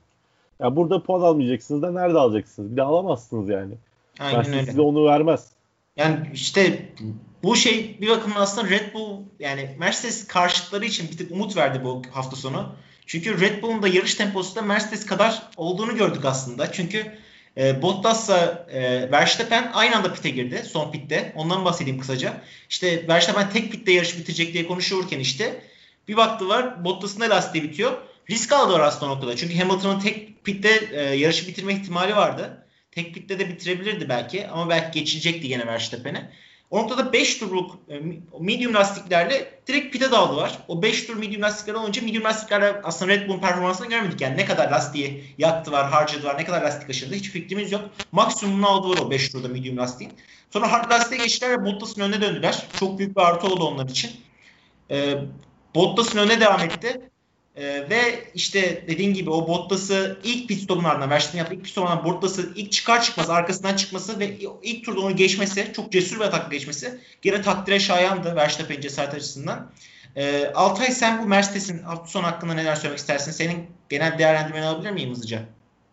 [0.61, 2.73] Ya yani burada puan almayacaksınız da nerede alacaksınız?
[2.73, 3.75] Bir de alamazsınız yani.
[4.21, 4.71] Aynen Mercedes öyle.
[4.71, 5.49] size onu vermez.
[5.97, 6.89] Yani işte
[7.43, 11.85] bu şey bir bakımdan aslında Red Bull yani Mercedes karşıtları için bir tık umut verdi
[11.85, 12.77] bu hafta sonu.
[13.07, 16.73] Çünkü Red Bull'un da yarış temposu da Mercedes kadar olduğunu gördük aslında.
[16.73, 17.19] Çünkü
[17.57, 21.33] e, Bottas'la e, Verstappen aynı anda pite girdi son pitte.
[21.37, 22.43] Ondan bahsedeyim kısaca.
[22.71, 25.63] İşte Verstappen tek pitte yarış bitirecek diye konuşurken işte
[26.09, 27.93] bir baktılar Bottas'ın da lastiği bitiyor.
[28.31, 29.37] Risk aldılar aslında o noktada.
[29.37, 32.67] Çünkü Hamilton'ın tek pitte e, yarışı bitirme ihtimali vardı.
[32.93, 36.31] Tek pitte de bitirebilirdi belki ama belki geçilecekti yine Verstappen'e.
[36.71, 38.01] O noktada 5 turluk e,
[38.41, 40.59] medium lastiklerle direkt pite daldılar.
[40.69, 44.21] O 5 tur medium lastikler olunca medium lastiklerle aslında Red Bull'un performansını görmedik.
[44.21, 47.83] Yani ne kadar lastiği yaktılar, harcadılar, ne kadar lastik aşırdı hiç fikrimiz yok.
[48.13, 50.13] Maksimumunu aldılar o 5 turda medium lastiğin.
[50.51, 52.67] Sonra hard lastiğe geçtiler ve Bottas'ın önüne döndüler.
[52.81, 54.11] Çok büyük bir artı oldu onlar için.
[54.91, 55.15] Ee,
[55.75, 57.11] Bottas'ın önüne devam etti.
[57.59, 58.01] Ee, ve
[58.35, 62.53] işte dediğin gibi o Bottas'ı ilk pit stopun ardından Verstappen'in yaptığı ilk pit stopun Bottas'ı
[62.57, 66.99] ilk çıkar çıkmaz arkasından çıkması ve ilk turda onu geçmesi çok cesur bir atakla geçmesi
[67.23, 69.71] gene takdire şayandı Verstappen'in cesaret açısından.
[70.17, 73.33] Ee, Altay sen bu Mercedes'in hafta sonu hakkında neler söylemek istersin?
[73.33, 75.43] Senin genel değerlendirmeni alabilir miyim hızlıca?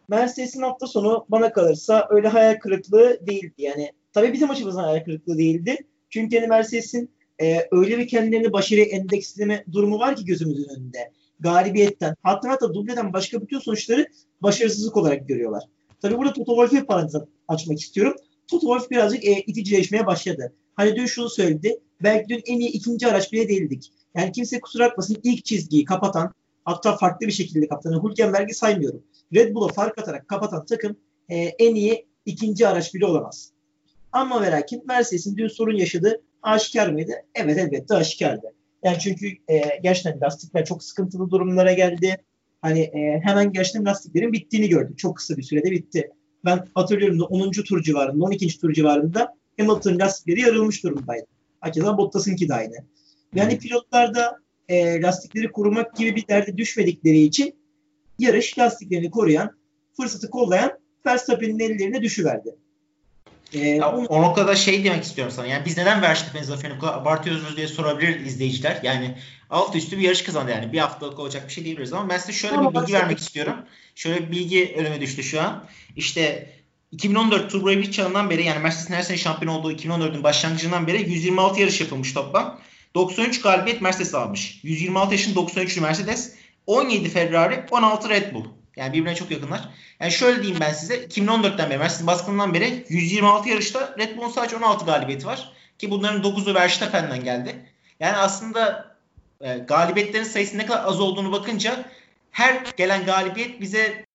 [0.08, 3.54] Mercedes'in hafta sonu bana kalırsa öyle hayal kırıklığı değildi.
[3.58, 5.78] Yani tabii bizim açımızdan hayal kırıklığı değildi.
[6.10, 7.10] Çünkü yani Mercedes'in
[7.42, 13.14] e, öyle bir kendilerini başarı endeksleme durumu var ki gözümüzün önünde galibiyetten hatta hatta dubleden
[13.14, 14.08] başka bütün sonuçları
[14.42, 15.64] başarısızlık olarak görüyorlar.
[16.02, 18.16] Tabii burada Toto Wolff'e parantez açmak istiyorum.
[18.48, 20.54] Toto Wolff birazcık e, iticileşmeye başladı.
[20.76, 21.80] Hani dün şunu söyledi.
[22.04, 23.92] Belki dün en iyi ikinci araç bile değildik.
[24.16, 26.34] Yani kimse kusura bakmasın ilk çizgiyi kapatan
[26.66, 29.04] hatta farklı bir şekilde kapatan Hülkenberg'i saymıyorum.
[29.34, 30.98] Red Bull'a fark atarak kapatan takım
[31.30, 33.52] e, en iyi ikinci araç bile olamaz.
[34.12, 37.12] Ama ve lakin Mercedes'in dün sorun yaşadığı aşikar mıydı?
[37.36, 38.55] Evet elbette aşikardı.
[38.86, 42.18] Yani çünkü e, gerçekten lastikler çok sıkıntılı durumlara geldi.
[42.62, 44.98] Hani e, hemen gerçekten lastiklerin bittiğini gördük.
[44.98, 46.12] Çok kısa bir sürede bitti.
[46.46, 47.52] Ben hatırlıyorum da 10.
[47.52, 48.60] tur civarında, 12.
[48.60, 51.26] tur civarında Hamilton lastikleri yarılmış durumdaydı.
[51.60, 52.76] Hakeza Bottas'ınki de aynı.
[53.36, 54.38] Yani pilotlarda
[54.70, 57.56] e, lastikleri korumak gibi bir derde düşmedikleri için
[58.20, 59.52] yarış lastiklerini koruyan,
[59.98, 60.72] fırsatı kollayan
[61.06, 62.56] Verstappen'in ellerine düşüverdi.
[63.54, 65.48] Ee, ya, o noktada şey demek istiyorum sana.
[65.48, 68.80] Yani biz neden Verstappen'in zaferini bu kadar abartıyoruz diye sorabilir izleyiciler.
[68.84, 69.16] Yani
[69.50, 70.74] alt üstü bir yarış kazandı yani.
[70.74, 73.56] Bir haftalık olacak bir şey diyebiliriz ama ben size şöyle bir bilgi vermek istiyorum.
[73.96, 75.66] Şöyle bir bilgi önüme düştü şu an.
[75.96, 76.50] İşte
[76.92, 81.62] 2014 Turbo Bridge çağından beri yani Mercedes'in her sene şampiyon olduğu 2014'ün başlangıcından beri 126
[81.62, 82.62] yarış yapılmış toplam.
[82.96, 84.60] 93 galibiyet Mercedes almış.
[84.64, 86.36] 126 yaşın 93'lü Mercedes.
[86.68, 88.46] 17 Ferrari, 16 Red Bull.
[88.76, 89.70] Yani birbirine çok yakınlar.
[90.00, 90.96] Yani şöyle diyeyim ben size.
[90.96, 95.52] 2014'ten beri, Mercedes baskından beri 126 yarışta Red Bull'un sadece 16 galibiyeti var.
[95.78, 97.66] Ki bunların 9'u Verstappen'den geldi.
[98.00, 98.96] Yani aslında
[99.42, 101.86] e, galibiyetlerin sayısı ne kadar az olduğunu bakınca
[102.32, 104.06] her gelen galibiyet bize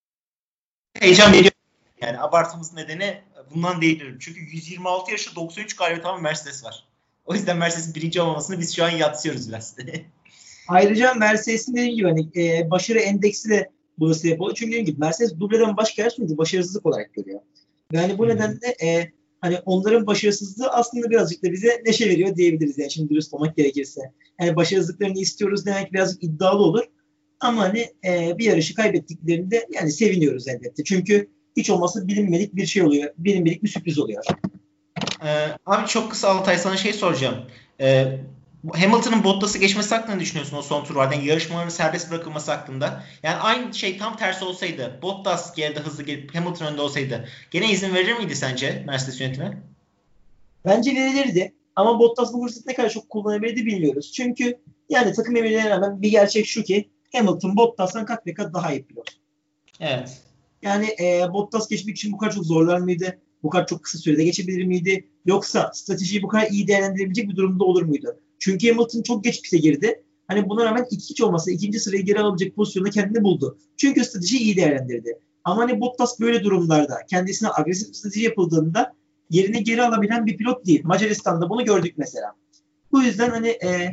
[0.94, 1.52] heyecan veriyor.
[2.00, 3.22] Yani abartımız nedeni
[3.54, 4.18] bundan diyebilirim.
[4.20, 6.84] Çünkü 126 yarışta 93 galibiyet ama Mercedes var.
[7.24, 9.76] O yüzden Mercedes'in birinci olmamasını biz şu an yatsıyoruz biraz.
[10.68, 13.70] Ayrıca Mercedes'in dediğim gibi hani, e, başarı endeksi de
[14.00, 14.56] buna sebep oluyor.
[14.56, 17.40] Çünkü dediğim gibi Mercedes dubleden başka her sonucu başarısızlık olarak görüyor.
[17.92, 18.30] Yani bu hmm.
[18.30, 19.10] nedenle e,
[19.40, 22.78] hani onların başarısızlığı aslında birazcık da bize neşe veriyor diyebiliriz.
[22.78, 24.00] Yani şimdi dürüst olmak gerekirse.
[24.40, 26.84] Yani başarısızlıklarını istiyoruz demek birazcık iddialı olur.
[27.40, 30.84] Ama hani e, bir yarışı kaybettiklerinde yani seviniyoruz elbette.
[30.84, 33.10] Çünkü hiç olmazsa bilinmedik bir şey oluyor.
[33.18, 34.24] Bilinmedik bir sürpriz oluyor.
[35.24, 37.34] Ee, abi çok kısa Altay sana şey soracağım.
[37.80, 38.18] Ee,
[38.68, 41.14] Hamilton'ın Bottas'ı geçmesi hakkında ne düşünüyorsun o son turlardan?
[41.14, 43.04] Yani yarışmaların serbest bırakılması hakkında.
[43.22, 47.94] Yani aynı şey tam tersi olsaydı Bottas geride hızlı gelip Hamilton önde olsaydı gene izin
[47.94, 49.62] verir miydi sence Mercedes yönetimi?
[50.64, 51.54] Bence verilirdi.
[51.76, 54.12] Ama Bottas bu fırsatı ne kadar çok kullanabildi bilmiyoruz.
[54.12, 58.72] Çünkü yani takım emirlerine rağmen bir gerçek şu ki Hamilton Bottas'tan kat ve kat daha
[58.72, 59.10] iyi pilot.
[59.80, 60.20] Evet.
[60.62, 63.18] Yani e, Bottas geçmek için bu kadar çok zorlar mıydı?
[63.42, 65.08] Bu kadar çok kısa sürede geçebilir miydi?
[65.26, 68.20] Yoksa stratejiyi bu kadar iyi değerlendirebilecek bir durumda olur muydu?
[68.40, 70.03] Çünkü Hamilton çok geç pite girdi.
[70.29, 73.59] Hani buna rağmen iki hiç olmasa ikinci sırayı geri alabilecek pozisyonda kendini buldu.
[73.76, 75.18] Çünkü stratejiyi iyi değerlendirdi.
[75.44, 78.94] Ama hani Bottas böyle durumlarda kendisine agresif strateji yapıldığında
[79.31, 80.81] yerini geri alabilen bir pilot değil.
[80.85, 82.33] Macaristan'da bunu gördük mesela.
[82.92, 83.90] Bu yüzden hani e,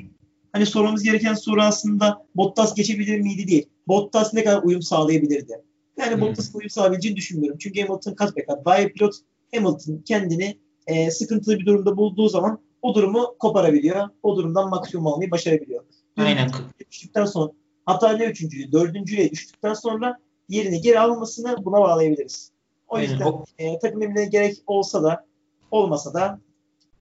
[0.52, 3.70] hani sormamız gereken soru aslında Bottas geçebilir miydi değil.
[3.88, 5.62] Bottas ne kadar uyum sağlayabilirdi.
[5.98, 6.22] Yani hmm.
[6.22, 7.58] Bottas'ın uyum sağlayabileceğini düşünmüyorum.
[7.58, 9.16] Çünkü Hamilton kat be kat daha iyi pilot.
[9.56, 10.58] Hamilton kendini
[10.88, 14.10] e, sıkıntılı bir durumda bulduğu zaman o durumu koparabiliyor.
[14.24, 15.84] O durumdan maksimum almayı başarabiliyor.
[16.18, 16.52] Aynen.
[16.92, 17.52] Düştükten sonra
[17.86, 22.52] hatta ne üçüncüyü, dördüncüye düştükten sonra yerini geri almasını buna bağlayabiliriz.
[22.88, 23.12] O Aynen.
[23.12, 25.26] yüzden e, takım emrine gerek olsa da
[25.72, 26.40] olmasa da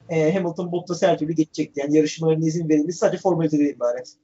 [0.08, 1.80] e, Hamilton Bottas her türlü geçecekti.
[1.80, 4.16] Yani yarışmaların izin verilmesi sadece formalite değil ibaret.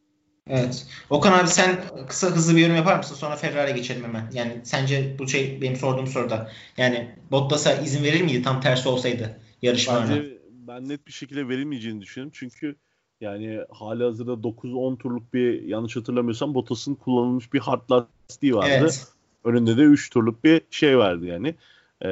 [0.47, 0.87] Evet.
[1.11, 3.15] Okan abi sen kısa hızlı bir yorum yapar mısın?
[3.15, 4.31] Sonra Ferrari'ye geçelim hemen.
[4.33, 6.51] Yani sence bu şey benim sorduğum soruda.
[6.77, 10.17] Yani Bottas'a izin verir miydi tam tersi olsaydı yarışmalarına?
[10.17, 12.33] Bence ben net bir şekilde verilmeyeceğini düşünüyorum.
[12.35, 12.77] Çünkü
[13.21, 18.71] yani hali hazırda 9-10 turluk bir yanlış hatırlamıyorsam Bottas'ın kullanılmış bir hard lastiği vardı.
[18.73, 19.09] Evet.
[19.45, 21.55] Önünde de 3 turluk bir şey vardı yani.
[22.01, 22.09] Ee,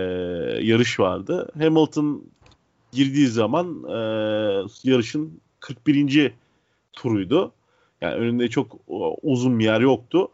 [0.62, 1.48] yarış vardı.
[1.58, 2.24] Hamilton
[2.92, 3.96] girdiği zaman e,
[4.84, 6.32] yarışın 41.
[6.92, 7.52] turuydu.
[8.00, 8.76] Yani önünde çok
[9.22, 10.28] uzun bir yer yoktu.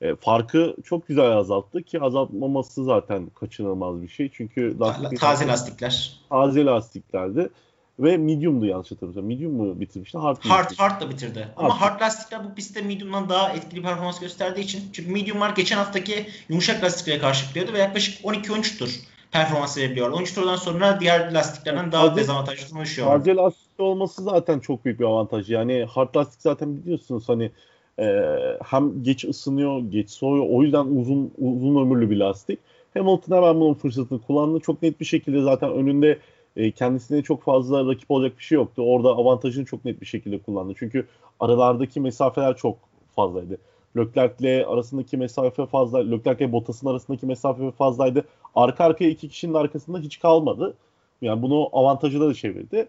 [0.00, 4.30] E, farkı çok güzel azalttı ki azaltmaması zaten kaçınılmaz bir şey.
[4.32, 6.20] Çünkü lastik taze lastikler.
[6.30, 7.50] Taze lastiklerdi.
[7.98, 9.24] Ve medium'du yanlış hatırlamıyorsam.
[9.24, 10.18] Medium mu bitirmişti?
[10.18, 11.38] Hard, hard, hard da bitirdi.
[11.38, 11.64] Hard.
[11.64, 14.82] Ama hard lastikler bu pistte medium'dan daha etkili performans gösterdiği için.
[14.92, 19.00] Çünkü medium'lar geçen haftaki yumuşak lastiklere karşı çıkıyordu ve yaklaşık 12-13 tur
[19.32, 20.10] performans verebiliyor.
[20.10, 23.08] 13 turdan sonra diğer lastiklerden daha taze, dezavantajlı sonuçuyor.
[23.08, 25.50] Taze lastik olması zaten çok büyük bir avantaj.
[25.50, 27.50] Yani hard lastik zaten biliyorsunuz hani
[27.98, 28.06] e,
[28.64, 30.46] hem geç ısınıyor, geç soğuyor.
[30.50, 32.58] O yüzden uzun uzun ömürlü bir lastik.
[32.94, 34.60] Hamilton hemen bunun fırsatını kullandı.
[34.60, 36.18] Çok net bir şekilde zaten önünde
[36.56, 38.82] e, kendisine çok fazla rakip olacak bir şey yoktu.
[38.82, 40.74] Orada avantajını çok net bir şekilde kullandı.
[40.76, 41.06] Çünkü
[41.40, 42.78] aralardaki mesafeler çok
[43.16, 43.58] fazlaydı.
[43.96, 45.98] Leclerc'le arasındaki mesafe fazla.
[45.98, 48.24] Leclerc Bottas'ın arasındaki mesafe fazlaydı.
[48.54, 50.74] Arka arkaya iki kişinin arkasında hiç kalmadı.
[51.22, 52.88] Yani bunu avantajı da çevirdi.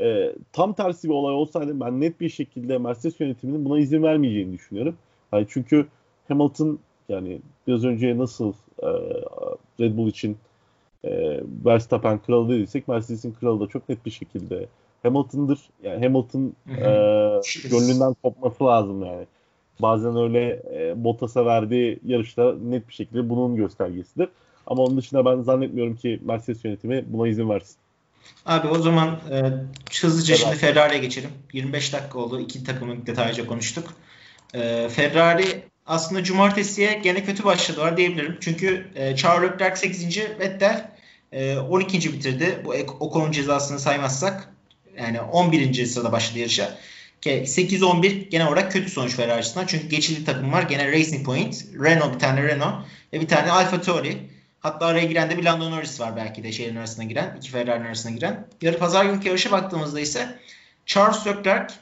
[0.00, 4.52] E, tam tersi bir olay olsaydı ben net bir şekilde Mercedes yönetiminin buna izin vermeyeceğini
[4.52, 4.96] düşünüyorum.
[5.32, 5.86] Yani çünkü
[6.28, 8.88] Hamilton yani biraz önce nasıl e,
[9.80, 10.36] Red Bull için
[11.04, 14.66] e, Verstappen kralı dediysek Mercedes'in kralı da çok net bir şekilde
[15.02, 15.58] Hamilton'dır.
[15.82, 16.84] Yani Hamilton e,
[17.70, 19.26] gönlünden kopması lazım yani.
[19.82, 24.28] Bazen öyle e, Bottas'a verdiği yarışta net bir şekilde bunun göstergesidir.
[24.66, 27.76] Ama onun dışında ben zannetmiyorum ki Mercedes yönetimi buna izin versin.
[28.46, 29.42] Abi o zaman e,
[30.00, 30.50] hızlıca Ferrari.
[30.50, 31.30] şimdi Ferrari'ye geçelim.
[31.52, 32.40] 25 dakika oldu.
[32.40, 33.94] İki takımı detaylıca konuştuk.
[34.54, 38.38] E, Ferrari aslında cumartesiye gene kötü başladılar diyebilirim.
[38.40, 40.18] Çünkü e, Charles Leclerc 8.
[40.18, 40.90] Vettel
[41.32, 42.12] e, 12.
[42.12, 42.62] bitirdi.
[42.64, 44.48] Bu Ocon'un cezasını saymazsak
[44.98, 45.86] yani 11.
[45.86, 46.78] sırada başladı yarışa.
[47.22, 49.66] 8-11 genel olarak kötü sonuç Ferrari açısından.
[49.66, 50.62] Çünkü geçici takım var.
[50.62, 52.74] Gene Racing Point, Renault bir tane Renault
[53.12, 54.37] ve bir tane Alfa Tauri.
[54.60, 57.36] Hatta araya giren de bir Lando Norris var belki de şeylerin arasına giren.
[57.38, 58.46] iki Ferrari'nin arasına giren.
[58.62, 60.38] Yarı pazar günkü yarışa baktığımızda ise
[60.86, 61.74] Charles Leclerc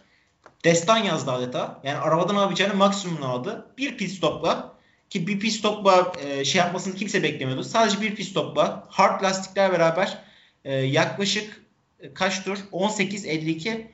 [0.64, 1.80] destan yazdı adeta.
[1.84, 3.66] Yani arabadan yapacağını maksimumunu aldı.
[3.78, 4.76] Bir pit stopla
[5.10, 7.64] ki bir pit stopla e, şey yapmasını kimse beklemiyordu.
[7.64, 10.18] Sadece bir pit stopla hard lastikler beraber
[10.64, 11.62] e, yaklaşık
[12.00, 12.58] e, kaç tur?
[12.72, 13.86] 18-52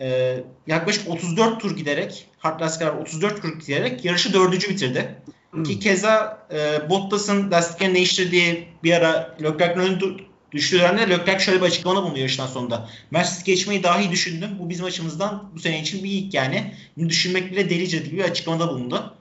[0.00, 5.22] e, yaklaşık 34 tur giderek hard lastikler 34 tur giderek yarışı dördüncü bitirdi.
[5.50, 5.64] Hmm.
[5.64, 12.02] Ki keza e, Bottas'ın lastiklerini değiştirdiği bir ara Leclerc'in düştüğü dönemde Leclerc şöyle bir açıklama
[12.02, 12.88] bulundu yarıştan sonunda.
[13.10, 14.50] Mercedes geçmeyi dahi düşündüm.
[14.58, 16.74] Bu bizim açımızdan bu sene için bir ilk yani.
[16.96, 19.14] Bunu düşünmek bile delice gibi bir açıklamada bulundu.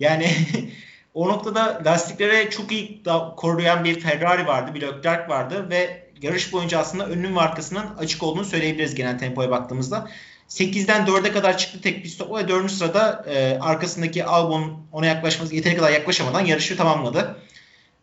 [0.00, 0.30] Yani
[1.14, 3.02] o noktada lastiklere çok iyi
[3.36, 8.22] koruyan bir Ferrari vardı, bir Leclerc vardı ve yarış boyunca aslında önünün ve arkasının açık
[8.22, 10.08] olduğunu söyleyebiliriz genel tempoya baktığımızda.
[10.48, 12.70] 8'den 4'e kadar çıktı tek pist topu ve 4.
[12.70, 17.36] sırada e, arkasındaki Albon ona yaklaşması yeteri kadar yaklaşamadan yarışı tamamladı.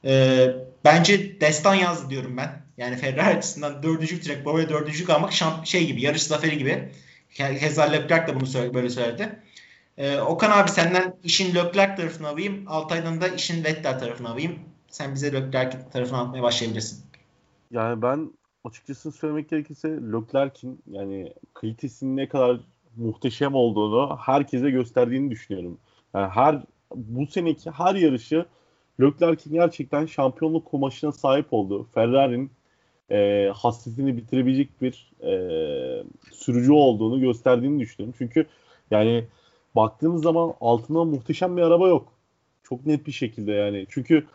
[0.05, 0.47] E,
[0.85, 2.61] bence destan yazdı diyorum ben.
[2.77, 4.01] Yani Ferrari açısından 4.
[4.01, 5.05] bitirerek babaya 4.
[5.05, 6.91] kalmak şamp şey gibi yarış zaferi gibi.
[7.33, 9.39] Keza Leclerc de bunu söyle, böyle söyledi.
[9.97, 12.63] E, Okan abi senden işin Leclerc tarafını alayım.
[12.67, 14.59] Altay'dan da işin Vettel tarafını alayım.
[14.89, 17.05] Sen bize Leclerc tarafını anlatmaya başlayabilirsin.
[17.71, 18.31] Yani ben
[18.63, 22.59] açıkçası söylemek gerekirse Leclerc'in yani kalitesinin ne kadar
[22.97, 25.77] muhteşem olduğunu herkese gösterdiğini düşünüyorum.
[26.13, 26.61] Yani her
[26.95, 28.45] bu seneki her yarışı
[29.01, 32.51] Leclerc'in gerçekten şampiyonluk kumaşına sahip olduğu, Ferrari'nin
[33.11, 35.31] e, hasretini bitirebilecek bir e,
[36.31, 38.15] sürücü olduğunu gösterdiğini düşünüyorum.
[38.17, 38.45] Çünkü
[38.91, 39.25] yani
[39.75, 42.13] baktığımız zaman altında muhteşem bir araba yok.
[42.63, 43.85] Çok net bir şekilde yani.
[43.89, 44.25] Çünkü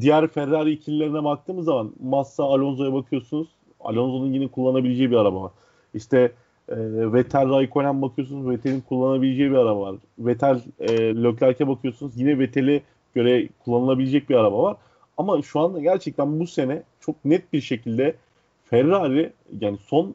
[0.00, 3.48] diğer Ferrari ikililerine baktığımız zaman Massa, Alonso'ya bakıyorsunuz.
[3.88, 5.52] Alonso'nun yine kullanabileceği bir araba var.
[5.94, 6.32] İşte
[6.68, 6.76] e,
[7.12, 9.96] Vettel Raikkonen bakıyorsunuz Vettel'in kullanabileceği bir araba var.
[10.18, 12.82] Vettel e, Leclerc'e bakıyorsunuz yine Vettel'e
[13.14, 14.76] göre kullanılabilecek bir araba var.
[15.16, 18.16] Ama şu anda gerçekten bu sene çok net bir şekilde
[18.64, 20.14] Ferrari yani son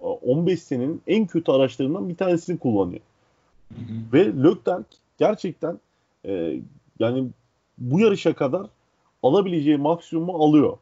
[0.00, 3.00] 15 e, senenin en kötü araçlarından bir tanesini kullanıyor.
[4.12, 4.84] Ve Leclerc
[5.18, 5.78] gerçekten
[6.24, 6.60] e,
[6.98, 7.28] yani
[7.78, 8.66] bu yarışa kadar
[9.22, 10.76] alabileceği maksimumu alıyor.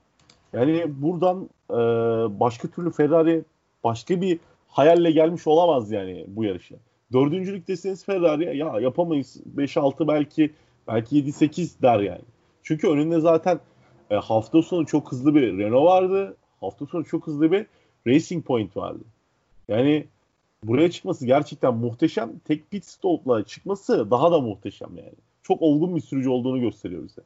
[0.53, 3.45] Yani buradan e, başka türlü Ferrari
[3.85, 6.77] başka bir hayalle gelmiş olamaz yani bu yarışa.
[7.13, 10.53] Dördüncülük deseniz Ferrari ya yapamayız 5-6 belki
[10.89, 12.25] belki 7-8 der yani.
[12.63, 13.61] Çünkü önünde zaten
[14.11, 16.37] e, hafta sonu çok hızlı bir Renault vardı.
[16.61, 17.67] Hafta sonu çok hızlı bir
[18.07, 19.05] Racing Point vardı.
[19.69, 20.07] Yani
[20.65, 22.39] buraya çıkması gerçekten muhteşem.
[22.39, 25.15] Tek pit stop'la çıkması daha da muhteşem yani.
[25.43, 27.23] Çok olgun bir sürücü olduğunu gösteriyor bize.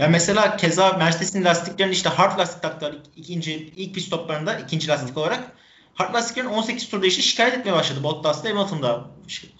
[0.00, 5.18] Ya mesela keza Mercedes'in lastiklerini işte hard lastik taktılar ikinci ilk pit stoplarında ikinci lastik
[5.18, 5.52] olarak.
[5.94, 9.06] Hard lastiklerin 18 turda işte şikayet etmeye başladı Bottas'ta Hamilton'da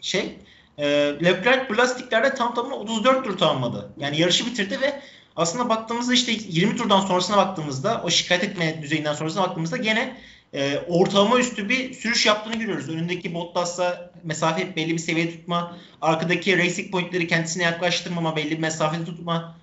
[0.01, 0.39] şey.
[0.79, 0.87] E,
[1.25, 3.93] Leclerc bu lastiklerde tam tamına 34 tur tamamladı.
[3.99, 5.01] Yani yarışı bitirdi ve
[5.37, 10.17] aslında baktığımızda işte 20 turdan sonrasına baktığımızda o şikayet etme düzeyinden sonrasına baktığımızda gene
[10.55, 12.89] e, ortalama üstü bir sürüş yaptığını görüyoruz.
[12.89, 19.05] Önündeki Bottas'la mesafe belli bir seviyede tutma, arkadaki racing pointleri kendisine yaklaştırmama, belli bir mesafede
[19.05, 19.60] tutma.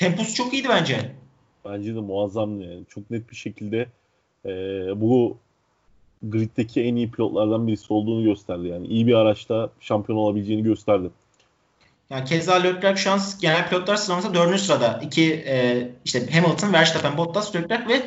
[0.00, 1.10] Temposu çok iyiydi bence.
[1.64, 2.84] Bence de muazzamdı yani.
[2.88, 3.86] Çok net bir şekilde
[4.44, 4.50] e,
[5.00, 5.38] bu
[6.22, 8.68] griddeki en iyi pilotlardan birisi olduğunu gösterdi.
[8.68, 11.10] Yani iyi bir araçta şampiyon olabileceğini gösterdi.
[12.10, 14.60] Yani keza Leclerc şu an genel pilotlar sıralamasında 4.
[14.60, 15.00] sırada.
[15.02, 18.02] İki e, işte Hamilton, Verstappen, Bottas, Leclerc ve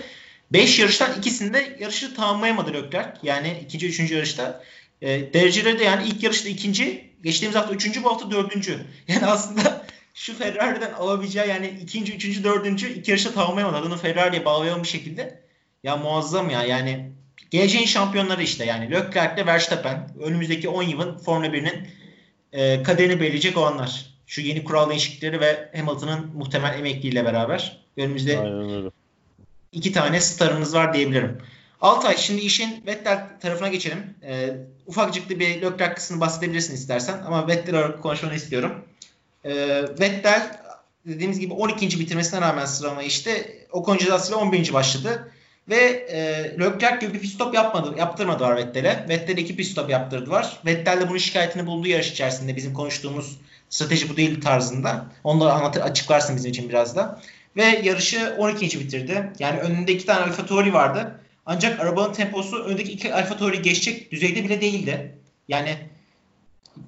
[0.52, 3.20] 5 yarıştan ikisinde yarışı tamamlayamadı Leclerc.
[3.24, 4.64] Yani ikinci, üçüncü yarışta.
[5.02, 8.80] E, dereceleri de yani ilk yarışta ikinci, geçtiğimiz hafta üçüncü, bu hafta dördüncü.
[9.08, 13.78] Yani aslında şu Ferrari'den alabileceği yani ikinci, üçüncü, dördüncü iki yarışta tamamlayamadı.
[13.78, 15.40] Adını Ferrari'ye bağlayalım bir şekilde.
[15.84, 17.12] Ya muazzam ya yani
[17.52, 21.88] geleceğin şampiyonları işte yani Leclerc ile Verstappen önümüzdeki 10 yılın Formula 1'inin
[22.54, 24.06] e, kaderini belirleyecek olanlar.
[24.28, 28.40] Şu yeni kural değişiklikleri ve Hamilton'ın muhtemel emekliyle beraber önümüzde
[29.72, 31.38] iki tane starımız var diyebilirim.
[31.82, 34.16] Altay şimdi işin Vettel tarafına geçelim.
[34.24, 38.86] E, ufakcık bir Leclerc kısmını bahsedebilirsin istersen ama Vettel olarak konuşmanı istiyorum.
[39.44, 39.54] E,
[40.00, 40.60] Vettel
[41.06, 42.00] dediğimiz gibi 12.
[42.00, 44.74] bitirmesine rağmen sıralama işte Ocon cezasıyla 11.
[44.74, 45.32] başladı.
[45.70, 45.76] Ve
[46.10, 46.20] e,
[46.60, 49.06] Leclerc gibi bir pit stop yapmadı, yaptırmadılar Vettel'e.
[49.10, 50.60] Vettel'e iki pit stop yaptırdılar.
[50.66, 53.38] Vettel de bunun şikayetini bulduğu yarış içerisinde bizim konuştuğumuz
[53.70, 55.06] strateji bu değil tarzında.
[55.24, 57.22] Onu da anlatır, açıklarsın bizim için biraz da.
[57.56, 58.80] Ve yarışı 12.
[58.80, 59.32] bitirdi.
[59.40, 61.20] Yani önünde iki tane Alfa Tauri vardı.
[61.46, 65.16] Ancak arabanın temposu öndeki iki Alfa Tauri geçecek düzeyde bile değildi.
[65.48, 65.78] Yani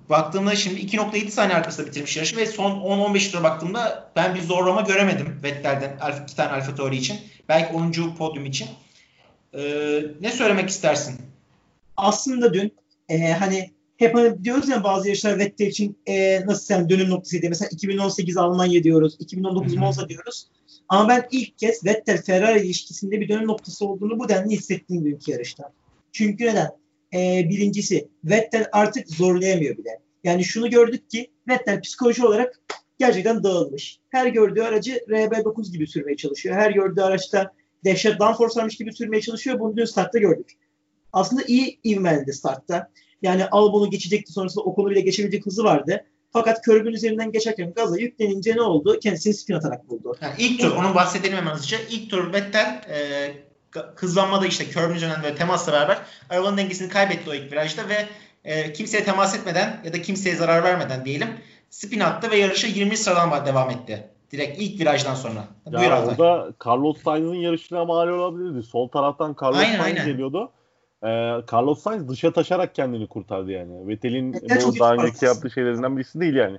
[0.09, 4.81] baktığımda şimdi 2.7 saniye arkasında bitirmiş yarışı ve son 10-15 tura baktığımda ben bir zorlama
[4.81, 7.17] göremedim Vettel'den iki tane Alfa Tauri için.
[7.49, 7.91] Belki 10.
[8.17, 8.67] podyum için.
[9.53, 11.15] Ee, ne söylemek istersin?
[11.97, 12.75] Aslında dün
[13.09, 17.49] e, hani hep hani diyoruz ya bazı yarışlar Vettel için e, nasıl sen dönüm noktasıydı.
[17.49, 20.47] Mesela 2018 Almanya diyoruz, 2019 Monza diyoruz.
[20.89, 25.31] Ama ben ilk kez Vettel Ferrari ilişkisinde bir dönüm noktası olduğunu bu denli hissettim dünkü
[25.31, 25.71] yarışta.
[26.11, 26.69] Çünkü neden?
[27.15, 29.99] Ee, birincisi Vettel artık zorlayamıyor bile.
[30.23, 32.60] Yani şunu gördük ki Vettel psikoloji olarak
[32.99, 33.99] gerçekten dağılmış.
[34.10, 36.56] Her gördüğü aracı RB9 gibi sürmeye çalışıyor.
[36.56, 37.51] Her gördüğü araçta
[37.86, 39.60] dehşet downforce varmış gibi sürmeye çalışıyor.
[39.60, 40.51] Bunu dün startta gördük.
[41.13, 42.91] Aslında iyi ivmeldi startta.
[43.21, 46.06] Yani Albon'u geçecekti sonrasında Ocon'u bile geçebilecek hızı vardı.
[46.34, 48.99] Fakat körbün üzerinden geçerken gaza yüklenince ne oldu?
[48.99, 50.17] Kendisini spin atarak buldu.
[50.21, 51.78] Yani ilk tur, onun bahsedelim hemen hızlıca.
[51.89, 53.32] İlk tur Vettel e,
[53.95, 55.97] hızlanmada işte körbün üzerinden böyle temasla beraber
[56.29, 58.05] arabanın dengesini kaybetti o ilk virajda ve
[58.43, 61.29] e, kimseye temas etmeden ya da kimseye zarar vermeden diyelim
[61.69, 64.07] spin attı ve yarışa 20 sıradan devam etti.
[64.31, 65.43] Direkt ilk virajdan sonra.
[65.65, 66.51] Ya Buyur orada Altay.
[66.65, 68.63] Carlos Sainz'in yarışına mal olabilirdi.
[68.63, 70.05] Sol taraftan Carlos aynen, Sainz aynen.
[70.05, 70.51] geliyordu.
[71.03, 71.07] Ee,
[71.53, 73.88] Carlos Sainz dışa taşarak kendini kurtardı yani.
[73.88, 76.57] Vettel'in bu daha önceki yaptığı şeylerinden birisi değil yani.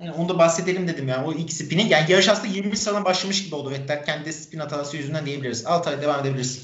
[0.00, 1.88] Yani onu da bahsedelim dedim yani o ilk spini.
[1.88, 5.66] Yani yarış aslında 20 sıradan başlamış gibi oldu Vettel kendi spin hatası yüzünden diyebiliriz.
[5.66, 6.62] Altay devam edebilirsin.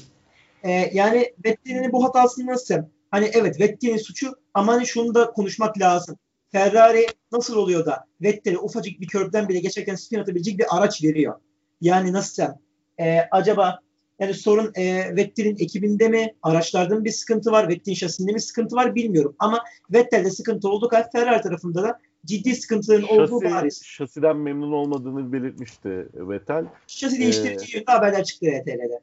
[0.63, 2.75] Ee, yani Vettel'in bu hatasını nasıl?
[3.11, 6.17] Hani evet Vettel'in suçu ama hani şunu da konuşmak lazım.
[6.51, 11.39] Ferrari nasıl oluyor da Vettel'e ufacık bir körbden bile geçerken spin atabilecek bir araç veriyor.
[11.81, 12.59] Yani nasıl sen?
[12.99, 13.79] Ee, acaba
[14.19, 16.33] yani sorun e, Vettel'in ekibinde mi?
[16.43, 17.69] Araçlarda mı bir sıkıntı var?
[17.69, 19.35] Vettel'in şasisinde mi sıkıntı var bilmiyorum.
[19.39, 23.83] Ama Vettel'de sıkıntı olduğu kadar Ferrari tarafında da ciddi sıkıntıların Şasi, olduğu bariz.
[23.85, 26.65] Şasiden memnun olmadığını belirtmişti Vettel.
[26.87, 28.99] Şasi değiştireceği ee, haberler çıktı VTL'de.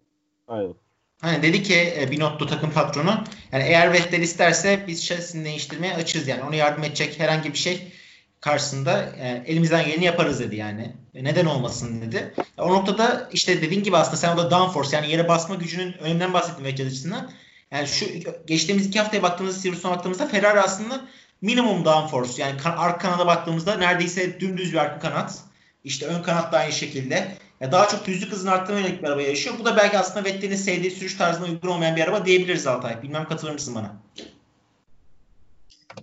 [0.48, 0.74] Aynen.
[1.20, 6.28] Hani dedi ki e, Binotto takım patronu yani eğer Vettel isterse biz şasisini değiştirmeye açız
[6.28, 7.92] yani ona yardım edecek herhangi bir şey
[8.40, 10.92] karşısında e, elimizden geleni yaparız dedi yani.
[11.14, 12.34] E, neden olmasın dedi.
[12.58, 16.64] O noktada işte dediğin gibi aslında sen orada downforce yani yere basma gücünün önünden bahsettin
[16.64, 17.30] Vettel açısından.
[17.70, 18.06] Yani şu
[18.46, 21.00] geçtiğimiz iki haftaya baktığımızda Silverstone'a baktığımızda Ferrari aslında
[21.42, 25.38] minimum downforce yani kan, arka kanada baktığımızda neredeyse dümdüz bir arka kanat.
[25.84, 27.36] İşte ön kanat da aynı şekilde.
[27.60, 29.56] Ya daha çok düzlük hızını arttırma yönelik bir araba yaşıyor.
[29.58, 33.02] Bu da belki aslında Vettel'in sevdiği sürüş tarzına uygun olmayan bir araba diyebiliriz Altay.
[33.02, 33.96] Bilmem katılır mısın bana?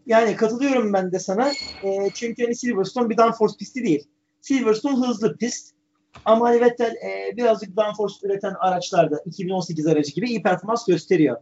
[0.05, 1.51] Yani katılıyorum ben de sana.
[1.83, 4.07] E, çünkü hani Silverstone bir downforce pisti değil.
[4.41, 5.73] Silverstone hızlı pist.
[6.25, 11.37] Ama hani Vettel e, birazcık downforce üreten araçlarda 2018 aracı gibi iyi performans gösteriyor.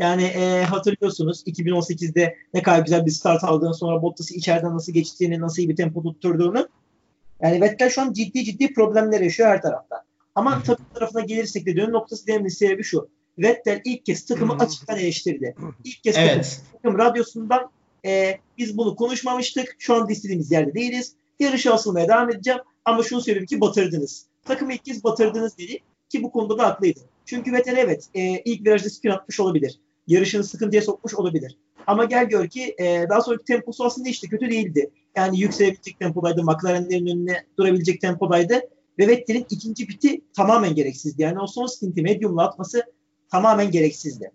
[0.00, 5.40] Yani e, hatırlıyorsunuz 2018'de ne kadar güzel bir start aldığını sonra Bottas'ı içeriden nasıl geçtiğini,
[5.40, 6.68] nasıl iyi bir tempo tutturduğunu.
[7.42, 10.04] Yani Vettel şu an ciddi ciddi problemler yaşıyor her tarafta.
[10.34, 13.08] Ama takım tarafına gelirsek de dönüm noktası dememin sebebi şu.
[13.38, 15.54] Vettel ilk kez takımı açıktan eleştirdi.
[15.84, 16.60] İlk kez evet.
[16.72, 17.70] takım, radyosundan
[18.04, 19.76] e, biz bunu konuşmamıştık.
[19.78, 21.14] Şu anda istediğimiz yerde değiliz.
[21.40, 22.60] Yarışı asılmaya devam edeceğim.
[22.84, 24.26] Ama şunu söyleyeyim ki batırdınız.
[24.44, 25.78] Takımı ilk kez batırdınız dedi.
[26.08, 27.00] Ki bu konuda da haklıydı.
[27.26, 29.78] Çünkü Vettel evet e, ilk virajda spin atmış olabilir.
[30.06, 31.56] Yarışını sıkıntıya sokmuş olabilir.
[31.86, 34.90] Ama gel gör ki e, daha sonraki temposu aslında işte kötü değildi.
[35.16, 36.42] Yani yükselebilecek tempodaydı.
[36.42, 38.60] McLaren'lerin önüne durabilecek tempodaydı.
[38.98, 41.22] Ve Vettel'in ikinci piti tamamen gereksizdi.
[41.22, 42.82] Yani o son stinti medium'la atması
[43.30, 44.30] tamamen gereksizdi.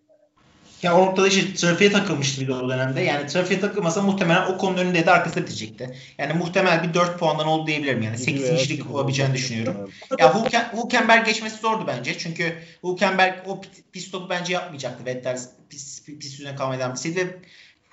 [0.86, 3.02] Ya o noktada işte trafiğe takılmıştı bir de o dönemde.
[3.02, 5.95] Yani trafiğe takılmasa muhtemelen o konunun önünde de arkasında bitecekti.
[6.17, 8.02] Yani muhtemel bir 4 puandan oldu diyebilirim.
[8.02, 9.91] Yani 8.lik olabileceğini düşünüyorum.
[10.19, 12.17] Ya Hulken, Hulkenberg geçmesi zordu bence.
[12.17, 15.06] Çünkü Hulkenberg o pist stopu bence yapmayacaktı.
[15.06, 17.36] Vettel pist, pist üstüne kalmaya devam etseydi ve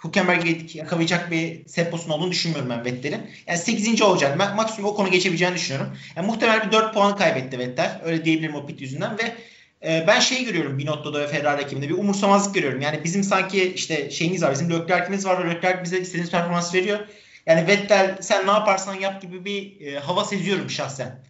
[0.04, 3.30] Hülkenberg'i yakalayacak bir set olduğunu düşünmüyorum ben Vettel'in.
[3.46, 4.02] Yani 8.
[4.02, 4.38] olacak.
[4.38, 5.96] Ben maksimum o konu geçebileceğini düşünüyorum.
[6.16, 8.00] Yani muhtemelen bir 4 puan kaybetti Vettel.
[8.04, 9.34] Öyle diyebilirim o pit yüzünden ve
[9.84, 12.80] e, ben şey görüyorum Binotto'da ve Ferrari ekibinde bir umursamazlık görüyorum.
[12.80, 16.98] Yani bizim sanki işte şeyimiz var, bizim Leclerc'imiz var ve Leclerc bize istediğimiz performans veriyor.
[17.46, 21.24] Yani Vettel sen ne yaparsan yap gibi bir e, hava seziyorum şahsen.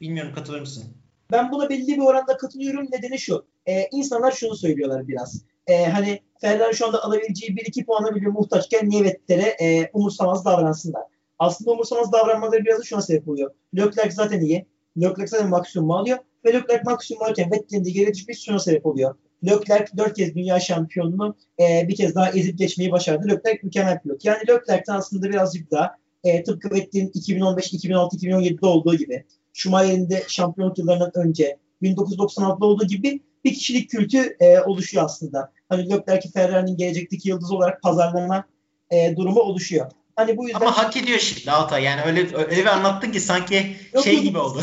[0.00, 0.84] Bilmiyorum katılır mısın?
[1.32, 2.86] Ben buna belli bir oranda katılıyorum.
[2.92, 3.46] Nedeni şu.
[3.66, 5.42] E, insanlar şunu söylüyorlar biraz.
[5.66, 11.02] E, hani Ferrari şu anda alabileceği 1-2 puana bile muhtaçken niye Vettel'e e, umursamaz davransınlar?
[11.38, 13.50] Aslında umursamaz davranmaları biraz da şuna sebep oluyor.
[13.76, 14.66] Leclerc zaten iyi.
[14.96, 19.14] Leclerc zaten maksimum alıyor ve Leclerc maksimum alırken Vettel'in de geri düşmesi şuna sebep oluyor.
[19.44, 23.28] Leclerc 4 kez dünya şampiyonunu e, bir kez daha ezip geçmeyi başardı.
[23.28, 24.24] Leclerc mükemmel pilot.
[24.24, 30.24] Yani Leclerc'ten aslında birazcık daha e, tıpkı Vettel'in 2015, 2016, 2017'de olduğu gibi Schumacher'in de
[30.28, 35.52] şampiyonluk yıllarından önce 1996'da olduğu gibi bir kişilik kültü e, oluşuyor aslında.
[35.68, 38.44] Hani Leclerc'i Ferrari'nin gelecekteki yıldız olarak pazarlama
[38.90, 39.90] e, durumu oluşuyor.
[40.20, 40.60] Hani bu yüzden...
[40.60, 41.84] Ama hak ediyor şimdi Altay.
[41.84, 44.22] Yani öyle öyle bir anlattın ki sanki yok, şey yok.
[44.22, 44.62] gibi oldu.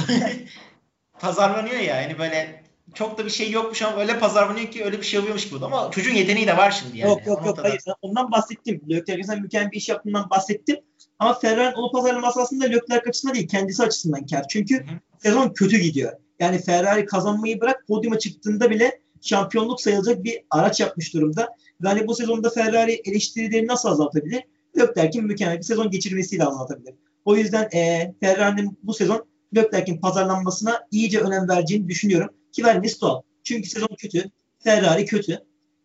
[1.19, 2.01] pazarlanıyor ya.
[2.01, 5.49] Yani böyle çok da bir şey yokmuş ama öyle pazarlanıyor ki öyle bir şey oluyormuş
[5.49, 5.65] gibi.
[5.65, 7.09] Ama çocuğun yeteneği de var şimdi yani.
[7.09, 7.81] Yok yok yok hayır.
[8.01, 8.81] Ondan bahsettim.
[8.89, 10.77] Leclerc'in mükemmel bir iş yaptığından bahsettim.
[11.19, 14.47] Ama Ferrari'nin onu pazarlaması aslında Leclerc açısından değil, kendisi açısından kar.
[14.47, 14.99] Çünkü hı hı.
[15.23, 16.13] sezon kötü gidiyor.
[16.39, 21.49] Yani Ferrari kazanmayı bırak podyuma çıktığında bile şampiyonluk sayılacak bir araç yapmış durumda.
[21.83, 24.43] Yani bu sezonda Ferrari eleştirileri nasıl azaltabilir?
[24.77, 26.95] Leclerc'in mükemmel bir sezon geçirmesiyle azaltabilir.
[27.25, 29.25] O yüzden e, Ferrari'nin bu sezon
[29.55, 32.29] Leclerc'in pazarlanmasına iyice önem vereceğini düşünüyorum.
[32.51, 33.21] Ki vermesi doğal.
[33.43, 34.31] Çünkü sezon kötü.
[34.59, 35.39] Ferrari kötü.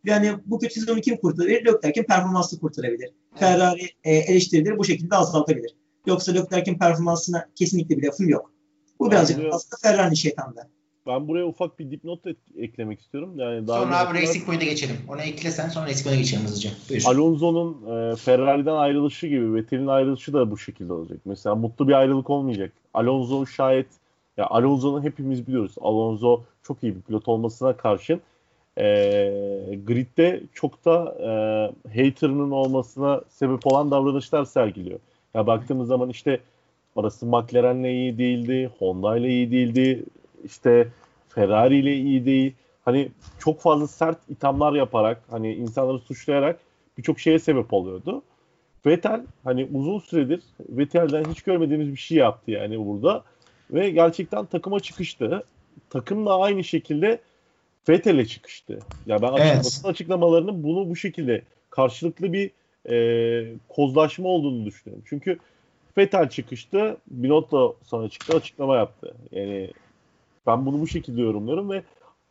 [0.05, 1.67] Yani bu kötü sezonu kim kurtarabilir?
[1.67, 3.05] Leclerc'in performansı kurtarabilir.
[3.05, 3.41] Evet.
[3.41, 5.77] Ferrari e, eleştirileri bu şekilde azaltabilir.
[6.07, 8.53] Yoksa Leclerc'in performansına kesinlikle bir lafım yok.
[8.99, 10.69] Bu birazcık aslında Ferrari şeytanlığı.
[11.07, 12.21] Ben buraya ufak bir dipnot
[12.57, 13.33] eklemek istiyorum.
[13.37, 14.97] Yani daha sonra abi Racing Point'e geçelim.
[15.09, 16.71] Ona eklesen sonra Racing Point'e geçelim hızlıca.
[16.91, 17.03] Buyur.
[17.07, 21.19] Alonso'nun e, Ferrari'den ayrılışı gibi Vettel'in ayrılışı da bu şekilde olacak.
[21.25, 22.73] Mesela mutlu bir ayrılık olmayacak.
[22.95, 23.87] Alonso şayet
[24.37, 25.75] ya Alonso'nu hepimiz biliyoruz.
[25.81, 28.21] Alonso çok iyi bir pilot olmasına karşın
[28.79, 28.85] e,
[29.87, 31.29] gridde çok da e,
[32.03, 34.99] hater'ının olmasına sebep olan davranışlar sergiliyor.
[35.35, 36.41] Ya baktığımız zaman işte
[36.97, 40.05] arası McLaren'le iyi değildi, Honda ile iyi değildi,
[40.45, 40.89] işte
[41.29, 42.55] Ferrari ile iyi değil.
[42.85, 46.61] Hani çok fazla sert ithamlar yaparak, hani insanları suçlayarak
[46.99, 48.23] birçok şeye sebep oluyordu.
[48.87, 53.25] Vettel hani uzun süredir Vettel'den hiç görmediğimiz bir şey yaptı yani burada.
[53.71, 55.45] Ve gerçekten takıma çıkıştı.
[55.91, 57.21] Takım da aynı şekilde
[57.89, 58.73] Vettel'e çıkıştı.
[58.73, 59.81] Ya yani ben evet.
[59.85, 62.51] açıklamalarının bunu bu şekilde karşılıklı bir
[62.91, 65.05] e, kozlaşma olduğunu düşünüyorum.
[65.09, 65.39] Çünkü
[65.99, 66.97] Vettel çıkıştı.
[67.07, 69.15] Binotto sonra çıktı açıklama yaptı.
[69.33, 69.71] Yani
[70.47, 71.83] ben bunu bu şekilde yorumluyorum ve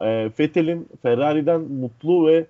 [0.01, 2.45] e, Vettel'in Ferrari'den mutlu ve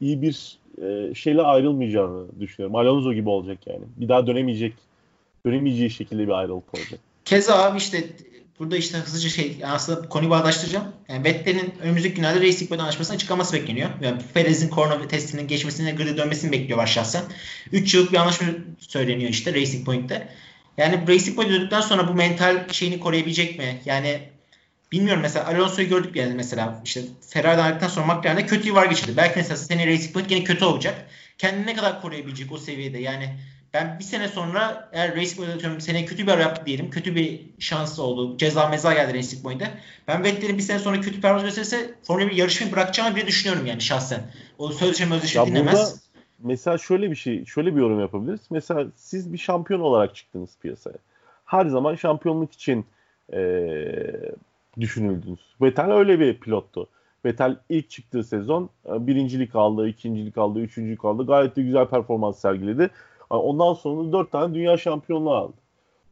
[0.00, 2.76] iyi bir e, şeyle ayrılmayacağını düşünüyorum.
[2.76, 3.82] Alonso gibi olacak yani.
[3.96, 4.74] Bir daha dönemeyecek,
[5.46, 7.00] dönemeyeceği şekilde bir ayrılık olacak.
[7.24, 8.04] Keza abi işte
[8.58, 10.84] burada işte hızlıca şey aslında konuyu bağdaştıracağım.
[11.08, 13.90] Yani Vettel'in önümüzdeki günlerde Racing Point anlaşmasına çıkamaması bekleniyor.
[14.00, 17.22] Yani Perez'in korona testinin geçmesine grid'e dönmesini bekliyor şahsen.
[17.72, 18.46] 3 yıllık bir anlaşma
[18.78, 20.28] söyleniyor işte Racing Point'te.
[20.76, 23.80] Yani Racing Point döndükten sonra bu mental şeyini koruyabilecek mi?
[23.84, 24.20] Yani
[24.92, 29.16] bilmiyorum mesela Alonso'yu gördük yani mesela işte Ferrari'den ayrıldıktan sonra McLaren'de kötü yıllar geçirdi.
[29.16, 31.06] Belki mesela sene Racing Point yine kötü olacak.
[31.38, 33.34] Kendini ne kadar koruyabilecek o seviyede yani
[33.74, 36.90] ben bir sene sonra eğer Racing Point'e atıyorum sene kötü bir ara yaptı diyelim.
[36.90, 38.36] Kötü bir şans oldu.
[38.38, 39.70] Ceza meza geldi Racing Point'e.
[40.08, 43.80] Ben Vettel'in bir sene sonra kötü performans gösterirse Formula 1 yarışmayı bırakacağını bile düşünüyorum yani
[43.80, 44.20] şahsen.
[44.58, 45.72] O sözleşme özleşme dinlemez.
[45.72, 45.90] Burada
[46.38, 48.40] mesela şöyle bir şey, şöyle bir yorum yapabiliriz.
[48.50, 50.96] Mesela siz bir şampiyon olarak çıktınız piyasaya.
[51.44, 52.86] Her zaman şampiyonluk için
[53.32, 54.32] ee,
[54.80, 55.40] düşünüldünüz.
[55.62, 56.86] Vettel öyle bir pilottu.
[57.24, 61.26] Vettel ilk çıktığı sezon birincilik aldı, ikincilik aldı, üçüncülük aldı.
[61.26, 62.90] Gayet de güzel performans sergiledi.
[63.30, 65.56] Ondan sonra 4 tane dünya şampiyonluğu aldı.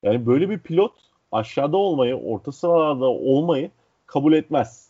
[0.03, 0.93] Yani böyle bir pilot
[1.33, 3.71] aşağıda olmayı, orta sıralarda olmayı
[4.07, 4.89] kabul etmez.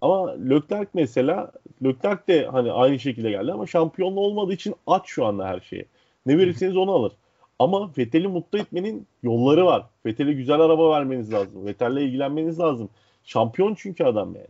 [0.00, 1.52] Ama Leclerc mesela
[1.84, 5.86] Leclerc de hani aynı şekilde geldi ama şampiyonlu olmadığı için aç şu anda her şeyi.
[6.26, 7.12] Ne verirseniz onu alır.
[7.58, 9.84] Ama Vettel'i mutlu etmenin yolları var.
[10.06, 11.66] Vettel'e güzel araba vermeniz lazım.
[11.66, 12.88] Vettel'le ilgilenmeniz lazım.
[13.24, 14.46] Şampiyon çünkü adam yani.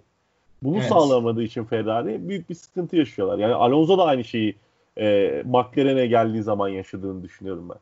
[0.62, 0.88] Bunu evet.
[0.88, 3.38] sağlamadığı için Ferrari büyük bir sıkıntı yaşıyorlar.
[3.38, 4.56] Yani Alonso da aynı şeyi
[4.98, 7.78] e, McLaren'e geldiği zaman yaşadığını düşünüyorum ben.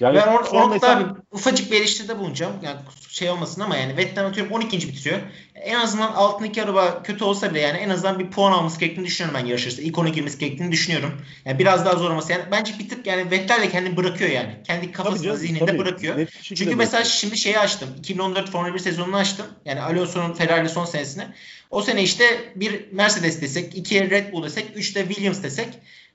[0.00, 0.98] Yani ben or- orada mesela...
[0.98, 2.52] abi ufacık bir eleştiride bulunacağım.
[2.62, 2.76] Yani
[3.08, 4.88] şey olmasın ama yani Vettel atıyorum 12.
[4.88, 5.20] bitiriyor.
[5.54, 9.40] En azından altındaki araba kötü olsa bile yani en azından bir puan alması gerektiğini düşünüyorum
[9.40, 9.82] ben yarışırsa.
[9.82, 11.20] İlk ona girmesi gerektiğini düşünüyorum.
[11.44, 12.32] Yani biraz daha zor olması.
[12.32, 14.56] Yani bence bir tık yani Vettel de kendini bırakıyor yani.
[14.66, 15.78] Kendi kafasında canım, zihninde tabii.
[15.78, 16.28] bırakıyor.
[16.42, 17.88] Çünkü mesela şimdi şeyi açtım.
[17.98, 19.46] 2014 Formula 1 sezonunu açtım.
[19.64, 21.24] Yani Alonso'nun Ferrari son senesini.
[21.70, 25.68] O sene işte bir Mercedes desek, iki Red Bull desek, üç de Williams desek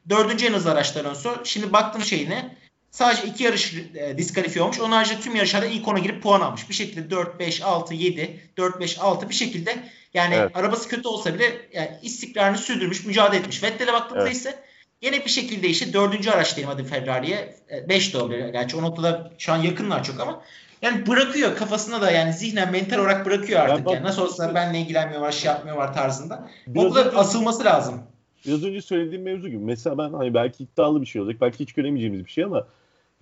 [0.10, 1.36] Dördüncü en hızlı araçlar Alonso.
[1.44, 2.56] Şimdi baktım şeyine.
[2.98, 4.80] Sadece iki yarış e, diskalifiye olmuş.
[4.80, 6.70] Onun haricinde tüm yarışlarda ilk ona girip puan almış.
[6.70, 9.76] Bir şekilde 4, 5, 6, 7, 4, 5, 6 bir şekilde
[10.14, 10.58] yani evet.
[10.58, 13.64] arabası kötü olsa bile yani istikrarını sürdürmüş, mücadele etmiş.
[13.64, 14.38] Vettel'e baktığımızda evet.
[14.38, 14.60] ise
[15.02, 17.56] yine bir şekilde işte dördüncü araç diyelim hadi Ferrari'ye.
[17.89, 18.50] 5 de olabilir.
[18.50, 20.41] Gerçi o noktada şu an yakınlar çok ama
[20.82, 23.86] yani bırakıyor kafasına da yani zihnen mental olarak bırakıyor artık.
[23.86, 26.50] Yani, yani nasıl olsa benle ilgilenmiyor var, şey yapmıyor var tarzında.
[26.68, 28.04] Bu da asılması lazım
[28.48, 29.64] biraz önce söylediğim mevzu gibi.
[29.64, 31.41] Mesela ben hani belki iddialı bir şey olacak.
[31.41, 32.68] Belki hiç göremeyeceğimiz bir şey ama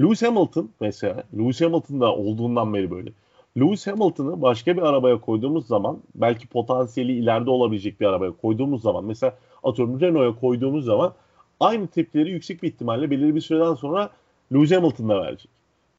[0.02, 3.10] Lewis Hamilton mesela Lewis Hamilton da olduğundan beri böyle.
[3.58, 9.06] Lewis Hamilton'ı başka bir arabaya koyduğumuz zaman belki potansiyeli ileride olabilecek bir arabaya koyduğumuz zaman
[9.06, 11.14] mesela atıyorum Renault'a koyduğumuz zaman
[11.60, 14.10] aynı tepkileri yüksek bir ihtimalle belirli bir süreden sonra
[14.54, 15.50] Lewis Hamilton'da verecek.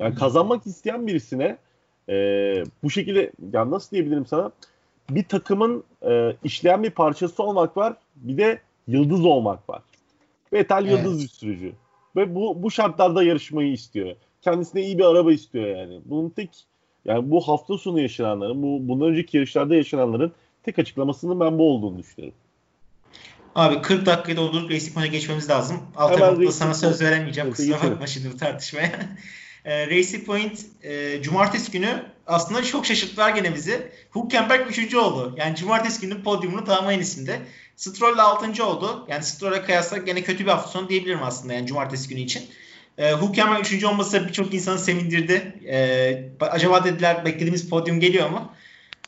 [0.01, 1.59] Yani kazanmak isteyen birisine
[2.09, 2.15] e,
[2.83, 4.51] bu şekilde yani nasıl diyebilirim sana
[5.11, 9.83] bir takımın e, işleyen bir parçası olmak var bir de yıldız olmak var.
[10.53, 11.05] Vettel evet.
[11.05, 11.73] yıldız bir sürücü.
[12.17, 14.17] Ve bu, bu şartlarda yarışmayı istiyor.
[14.43, 16.01] Kendisine iyi bir araba istiyor yani.
[16.05, 16.51] Bunun tek
[17.05, 21.99] yani bu hafta sonu yaşananların, bu bundan önceki yarışlarda yaşananların tek açıklamasının ben bu olduğunu
[21.99, 22.39] düşünüyorum.
[23.55, 25.77] Abi 40 dakikada olur Racing Point'e geçmemiz lazım.
[25.97, 27.51] Altta sana söz veremeyeceğim.
[27.51, 28.91] Kusura bakma şimdi bu tartışmaya.
[29.67, 33.91] e, Racing Point e, cumartesi günü aslında çok şaşırttılar gene bizi.
[34.15, 34.95] Hülkenberg 3.
[34.95, 35.35] oldu.
[35.37, 37.41] Yani cumartesi günü podyumunu tamamlayın isimde.
[37.77, 38.65] Stroll 6.
[38.65, 39.07] oldu.
[39.09, 42.43] Yani Stroll'e kıyasla gene kötü bir hafta sonu diyebilirim aslında yani cumartesi günü için.
[42.99, 43.85] E, Hülkenberg 3.
[43.85, 45.53] olması birçok insanı sevindirdi.
[45.69, 48.53] E, acaba dediler beklediğimiz podyum geliyor mu?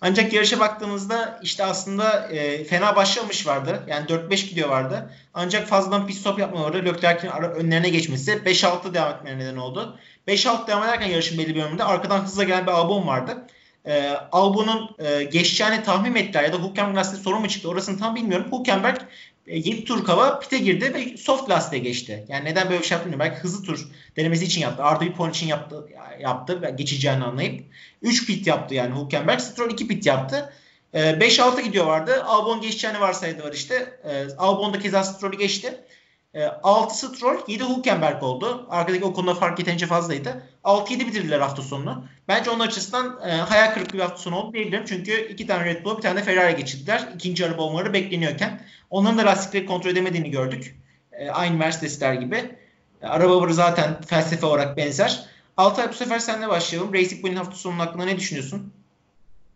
[0.01, 3.83] Ancak yarışa baktığımızda işte aslında e, fena başlamış vardı.
[3.89, 5.11] Yani 4-5 gidiyor vardı.
[5.35, 9.99] Ancak fazladan pit stop yapmaları Leclerc'in önlerine geçmesi 5-6 devam etmelerine neden oldu.
[10.29, 13.47] 5-6 devam ederken yarışın belli bir bölümünde arkadan hızla gelen bir Albon vardı.
[13.87, 18.15] E, Albon'un e, geçeceğini tahmin ettiler ya da Hülkenberg lastiği sorun mu çıktı orasını tam
[18.15, 18.47] bilmiyorum.
[18.53, 18.97] Hülkenberg
[19.49, 22.25] 7 e, tur kava pite girdi ve soft lastiğe geçti.
[22.29, 24.83] Yani neden böyle bir şey yaptı Belki hızlı tur denemesi için yaptı.
[24.83, 25.89] Arda puan için yaptı,
[26.21, 27.65] yaptı ve geçeceğini anlayıp.
[28.03, 29.41] 3 pit yaptı yani Hülkenberg.
[29.41, 30.53] Stroll 2 pit yaptı.
[30.95, 32.25] 5-6 e, gidiyor vardı.
[32.25, 34.01] Albon geçeceğini varsaydı var işte.
[34.05, 35.81] E, Albon da keza Stroll'ü geçti.
[36.63, 38.67] 6 Stroll, 7 Hülkenberg oldu.
[38.71, 40.43] Arkadaki o konuda fark yeterince fazlaydı.
[40.65, 42.05] 6-7 bitirdiler hafta sonunu.
[42.29, 44.85] Bence onun açısından e, hayal kırıklığı bir hafta sonu oldu diyebilirim.
[44.87, 47.09] Çünkü iki tane Red Bull, bir tane de Ferrari geçirdiler.
[47.15, 48.61] İkinci araba olmaları bekleniyorken.
[48.91, 50.81] Onların da lastikleri kontrol edemediğini gördük.
[51.13, 52.57] E, aynı Mercedesler gibi.
[53.03, 55.25] E, arabaları zaten felsefe olarak benzer.
[55.57, 56.95] Altay bu sefer senle başlayalım.
[56.95, 58.73] Racing Point'in hafta sonunun hakkında ne düşünüyorsun?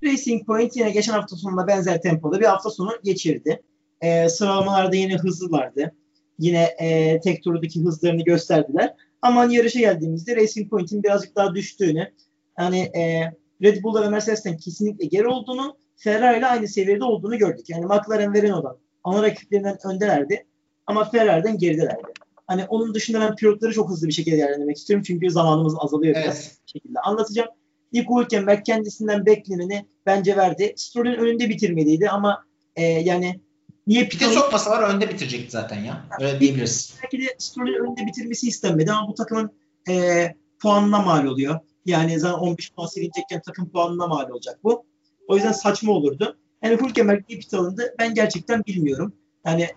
[0.04, 3.62] Racing Point yine geçen hafta sonunda benzer tempoda bir hafta sonu geçirdi.
[4.00, 5.92] E, sıralamalarda yine hızlılardı.
[6.38, 8.94] Yine e, tek turdaki hızlarını gösterdiler.
[9.22, 12.12] Ama yarışa geldiğimizde Racing Point'in birazcık daha düştüğünü,
[12.58, 17.70] yani e, Red Bull'la ve Mercedes'ten kesinlikle geri olduğunu, Ferrari ile aynı seviyede olduğunu gördük.
[17.70, 20.46] Yani McLaren ve Renault'dan ana rakiplerinden öndelerdi
[20.86, 22.12] ama Ferrari'den geridelerdi.
[22.46, 25.04] Hani onun dışında ben pilotları çok hızlı bir şekilde değerlendirmek istiyorum.
[25.06, 26.24] Çünkü zamanımız azalıyor evet.
[26.24, 27.48] biraz şekilde anlatacağım.
[27.92, 30.72] Nico Hülkenberg kendisinden bekleneni bence verdi.
[30.76, 32.44] Stroll'ün önünde bitirmeliydi ama
[32.76, 33.40] e, yani
[33.86, 36.06] Niye Pite sokmasalar önde bitirecekti zaten ya.
[36.20, 36.94] Öyle diyebiliriz.
[37.02, 39.50] Belki de Stroll'ün önde bitirmesi istenmedi ama bu takımın
[39.88, 40.26] e,
[40.62, 41.60] puanına mal oluyor.
[41.86, 44.84] Yani zaten 15 puan silinecekken takım puanına mal olacak bu.
[45.28, 46.36] O yüzden saçma olurdu.
[46.62, 49.12] Yani Hülkenberg niye pit alındı ben gerçekten bilmiyorum.
[49.46, 49.68] Yani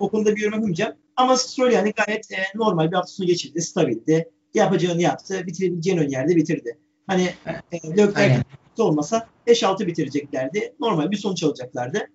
[0.00, 0.94] o konuda bir yorum yapamayacağım.
[1.16, 3.62] Ama Stroll yani gayet e, normal bir hafta sonu geçirdi.
[3.62, 4.30] Stabildi.
[4.54, 5.46] Yapacağını yaptı.
[5.46, 6.78] Bitirebileceğin ön yerde bitirdi.
[7.06, 7.30] Hani
[7.72, 8.42] e, Leclerc
[8.78, 10.74] olmasa 5-6 bitireceklerdi.
[10.80, 12.06] Normal bir sonuç alacaklardı.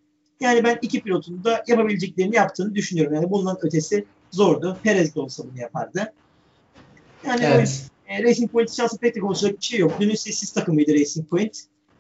[0.42, 3.14] Yani ben iki pilotun da yapabileceklerini yaptığını düşünüyorum.
[3.14, 4.78] Yani bundan ötesi zordu.
[4.84, 6.14] Perez de olsa bunu yapardı.
[7.26, 7.90] Yani evet.
[8.08, 9.94] e, Racing Point şansı pek de konuşacak bir şey yok.
[10.00, 11.58] Dünün sessiz takımıydı Racing Point.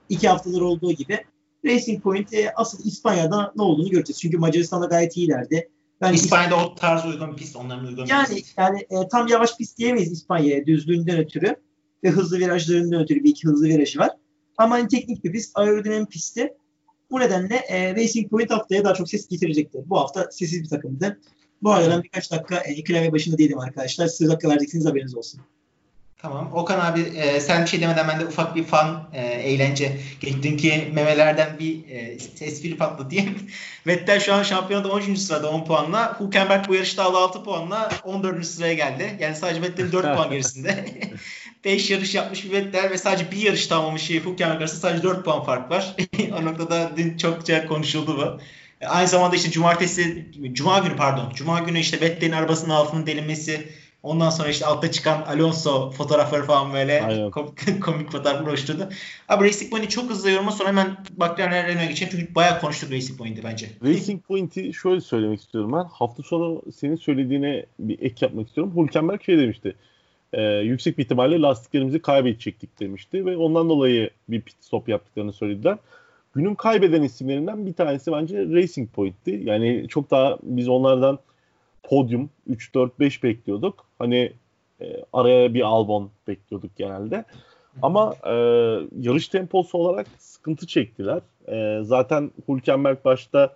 [0.09, 1.25] İki haftadır olduğu gibi.
[1.65, 4.21] Racing Point e, asıl İspanya'da ne olduğunu göreceğiz.
[4.21, 5.69] Çünkü Macaristan'da gayet iyilerdi.
[6.01, 8.57] Ben İspanya'da o tarz uygun pist, onların uygun yani, pist.
[8.57, 11.55] Yani e, tam yavaş pist diyemeyiz İspanya'ya düzlüğünden ötürü
[12.03, 14.09] ve hızlı virajlarından ötürü bir iki hızlı virajı var.
[14.57, 16.53] Ama hani teknik bir pist, aerodinamik pisti.
[17.11, 19.81] Bu nedenle e, Racing Point haftaya daha çok ses getirecektir.
[19.85, 21.19] Bu hafta sessiz bir takımdı.
[21.63, 24.07] Bu arada ben birkaç dakika e, klavye başında değilim arkadaşlar.
[24.07, 25.41] Siz dakika vereceksiniz haberiniz olsun.
[26.21, 26.53] Tamam.
[26.53, 29.97] Okan abi e, sen bir şey demeden ben de ufak bir fan e, eğlence.
[30.21, 33.37] Dünkü memelerden bir e, espri patlatayım.
[33.87, 35.19] Vettel şu an şampiyonada 13.
[35.19, 36.19] sırada 10 puanla.
[36.19, 38.45] Hülkenberg bu yarışta 6 puanla 14.
[38.45, 39.17] sıraya geldi.
[39.19, 40.85] Yani sadece Vettel'in 4 puan gerisinde.
[41.65, 45.25] 5 yarış yapmış bir Vettel ve sadece bir yarış tamamlamış şey Hülkenberg arasında sadece 4
[45.25, 45.95] puan fark var.
[46.39, 48.39] o noktada dün çokça konuşuldu bu.
[48.87, 53.67] Aynı zamanda işte cumartesi, cuma günü pardon, cuma günü işte Vettel'in arabasının altının delinmesi,
[54.03, 58.89] ondan sonra işte altta çıkan Alonso fotoğrafları falan böyle komik, komik fotoğraflar oluşturdu.
[59.29, 63.17] Abi Racing Point'i çok hızlı yoruma sonra hemen McLaren Renault'a geçelim çünkü bayağı konuştuk Racing
[63.17, 63.69] Point'i bence.
[63.83, 65.85] Racing Point'i şöyle söylemek istiyorum ben.
[65.91, 68.73] Hafta sonu senin söylediğine bir ek yapmak istiyorum.
[68.75, 69.75] Hülkenberg şey demişti
[70.33, 75.77] e, yüksek bir ihtimalle lastiklerimizi kaybedecektik demişti ve ondan dolayı bir pit stop yaptıklarını söylediler.
[76.35, 79.41] Günün kaybeden isimlerinden bir tanesi bence Racing Point'ti.
[79.43, 81.19] Yani çok daha biz onlardan
[81.83, 83.85] podyum 3 4 5 bekliyorduk.
[83.99, 84.31] Hani
[84.81, 87.25] e, araya bir Albon bekliyorduk genelde.
[87.81, 88.33] Ama e,
[88.99, 91.21] yarış temposu olarak sıkıntı çektiler.
[91.47, 93.55] E, zaten Hülkenberg başta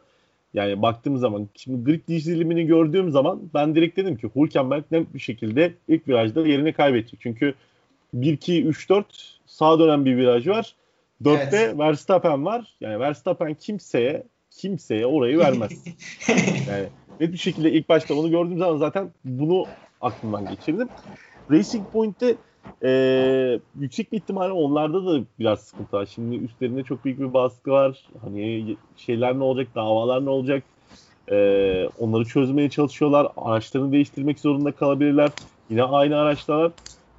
[0.56, 5.20] yani baktığım zaman şimdi grid dizilimini gördüğüm zaman ben direkt dedim ki Hülkenberg net bir
[5.20, 7.20] şekilde ilk virajda yerini kaybedecek.
[7.22, 7.54] Çünkü
[8.16, 9.04] 1-2-3-4
[9.46, 10.76] sağa dönen bir viraj var.
[11.24, 11.80] 4'te evet.
[11.80, 12.76] Verstappen var.
[12.82, 15.72] Yani Verstappen kimseye kimseye orayı vermez.
[16.70, 16.86] yani
[17.20, 19.66] net bir şekilde ilk başta onu gördüğüm zaman zaten bunu
[20.02, 20.90] aklımdan geçirdim.
[21.52, 22.36] Racing Point'te
[22.84, 26.06] ee, yüksek bir ihtimalle onlarda da biraz sıkıntı var.
[26.06, 28.10] Şimdi üstlerinde çok büyük bir baskı var.
[28.22, 30.64] Hani şeyler ne olacak, davalar ne olacak?
[31.32, 33.28] Ee, onları çözmeye çalışıyorlar.
[33.38, 35.32] Araçlarını değiştirmek zorunda kalabilirler.
[35.70, 36.72] Yine aynı araçlar.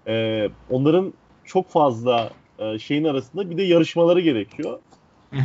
[0.08, 1.12] Ee, onların
[1.44, 4.78] çok fazla e, şeyin arasında bir de yarışmaları gerekiyor.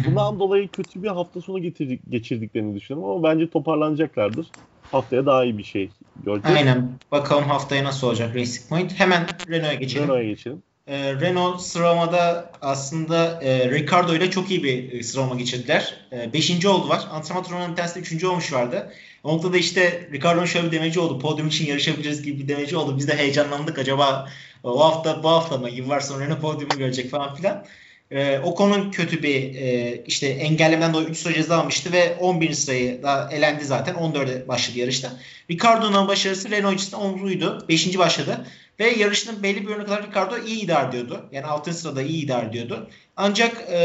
[0.05, 4.53] Bundan dolayı kötü bir hafta sonu getirdik, geçirdiklerini düşünüyorum ama bence toparlanacaklardır.
[4.91, 5.89] Haftaya daha iyi bir şey
[6.25, 6.57] göreceğiz.
[6.57, 6.89] Aynen.
[7.11, 8.99] Bakalım haftaya nasıl olacak Racing Point.
[8.99, 10.03] Hemen Renault'a geçelim.
[10.03, 10.63] Renault'a geçelim.
[10.87, 15.95] E, Renault sıralamada aslında e, Ricardo ile çok iyi bir e, sıralama geçirdiler.
[16.11, 17.07] E, beşinci oldular.
[17.11, 18.93] Antrenman turnuvanın bir üçüncü olmuş vardı.
[19.23, 21.19] Onda da işte Ricardo'nun şöyle bir demeci oldu.
[21.19, 22.97] Podyum için yarışabiliriz gibi bir demeci oldu.
[22.97, 23.79] Biz de heyecanlandık.
[23.79, 24.29] Acaba
[24.63, 27.65] o hafta bu hafta mı yıllar sonra Renault podyumu görecek falan filan.
[28.11, 32.53] E, Ocon'un kötü bir e, işte engellemeden dolayı 3 sıra ceza almıştı ve 11.
[32.53, 33.95] sırayı da elendi zaten.
[33.95, 35.11] 14'e başladı yarışta.
[35.51, 37.65] Ricardo'nun başarısı Renault açısından onurluydu.
[37.69, 37.97] 5.
[37.97, 38.45] başladı.
[38.79, 41.25] Ve yarışın belli bir bölümüne kadar Ricardo iyi idare ediyordu.
[41.31, 41.73] Yani 6.
[41.73, 42.89] sırada iyi idare ediyordu.
[43.17, 43.79] Ancak e,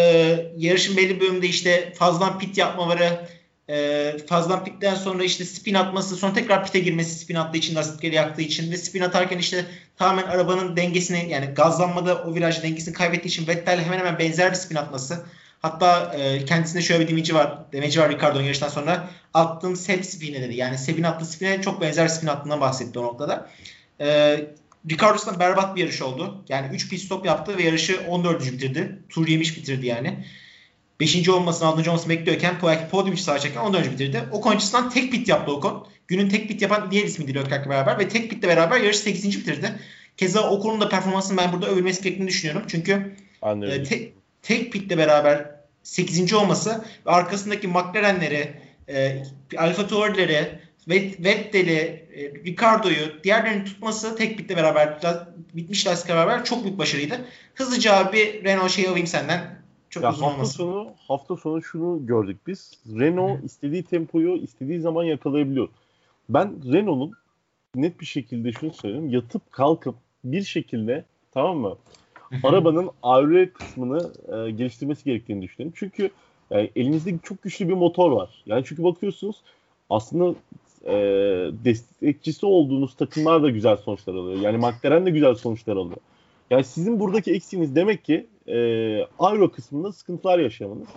[0.56, 3.28] yarışın belli bir bölümünde işte fazladan pit yapmaları,
[3.68, 8.14] e, fazladan pitten sonra işte spin atması, sonra tekrar pite girmesi spin attığı için, lastikleri
[8.14, 9.64] yaktığı için ve spin atarken işte
[9.96, 14.56] tamamen arabanın dengesini yani gazlanmada o viraj dengesini kaybettiği için Vettel hemen hemen benzer bir
[14.56, 15.26] spin atması.
[15.62, 17.72] Hatta e, kendisinde şöyle bir demeci var.
[17.72, 19.10] Demeci var Ricardo'nun yarıştan sonra.
[19.34, 20.54] Attığım Seb spin'e dedi.
[20.54, 23.50] Yani Seb'in attığı spin'e çok benzer spin attığından bahsetti o noktada.
[24.00, 24.36] E,
[24.90, 26.44] Ricardo'suna berbat bir yarış oldu.
[26.48, 28.52] Yani 3 pit stop yaptı ve yarışı 14.
[28.52, 28.98] bitirdi.
[29.08, 30.24] Tur yemiş bitirdi yani.
[31.00, 31.28] 5.
[31.28, 31.90] olmasını 6.
[31.90, 33.92] olmasını bekliyorken belki podium için sağ 14.
[33.92, 34.24] bitirdi.
[34.32, 35.86] O açısından tek pit yaptı Ocon.
[36.08, 39.38] Günün tek pit yapan diğer ismiydi Leclerc'le beraber ve tek pitle beraber yarışı 8.
[39.40, 39.78] bitirdi.
[40.16, 42.62] Keza Ocon'un da performansını ben burada övülmesi gerektiğini düşünüyorum.
[42.68, 43.16] Çünkü
[43.66, 45.50] e, te, tek pitle beraber
[45.82, 46.32] 8.
[46.32, 48.54] olması ve arkasındaki McLaren'leri,
[48.88, 49.22] e,
[49.58, 54.98] Alfa Tauri'leri, Vettel'i, e, Ricardo'yu, diğerlerini tutması tek pitle beraber,
[55.54, 57.24] bitmiş lastikle beraber çok büyük başarıydı.
[57.54, 59.55] Hızlıca abi Renault şeyi alayım senden.
[59.96, 60.56] Çok ya uzun hafta olmasın.
[60.56, 62.72] sonu hafta sonu şunu gördük biz.
[62.98, 63.46] Renault Hı.
[63.46, 65.68] istediği tempoyu istediği zaman yakalayabiliyor.
[66.28, 67.16] Ben Renault'un
[67.74, 69.08] net bir şekilde şunu söyleyeyim.
[69.08, 69.94] Yatıp kalkıp
[70.24, 71.76] bir şekilde tamam mı?
[72.42, 75.74] Arabanın aero kısmını e, geliştirmesi gerektiğini düşünüyorum.
[75.78, 76.10] Çünkü
[76.50, 78.42] e, elinizde çok güçlü bir motor var.
[78.46, 79.36] Yani çünkü bakıyorsunuz
[79.90, 80.34] aslında
[80.84, 80.94] e,
[81.64, 84.40] destekçisi olduğunuz takımlar da güzel sonuçlar alıyor.
[84.40, 85.98] Yani McLaren de güzel sonuçlar alıyor.
[86.50, 88.56] Yani sizin buradaki eksiğiniz demek ki e,
[89.18, 90.88] aero kısmında sıkıntılar yaşamanız.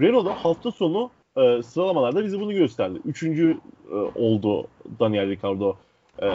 [0.00, 2.98] Renault da hafta sonu e, sıralamalarda bize bunu gösterdi.
[3.04, 3.58] Üçüncü
[3.92, 4.66] e, oldu
[5.00, 5.76] Daniel Ricciardo
[6.18, 6.26] e,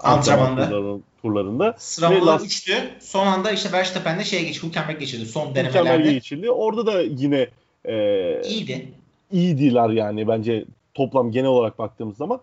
[0.00, 0.62] Antrenmanda.
[0.64, 1.66] turlarının- turlarında.
[1.68, 2.74] Ve Sıralamalar last- 3'tü.
[3.00, 4.66] Son anda işte Verstappen'de şeye geçti.
[4.66, 6.12] Hülkenberg geçirdi son denemelerde.
[6.12, 6.50] geçildi.
[6.50, 7.48] Orada da yine
[7.84, 8.88] e, İyiydi.
[9.32, 12.40] iyiydiler yani bence toplam genel olarak baktığımız zaman.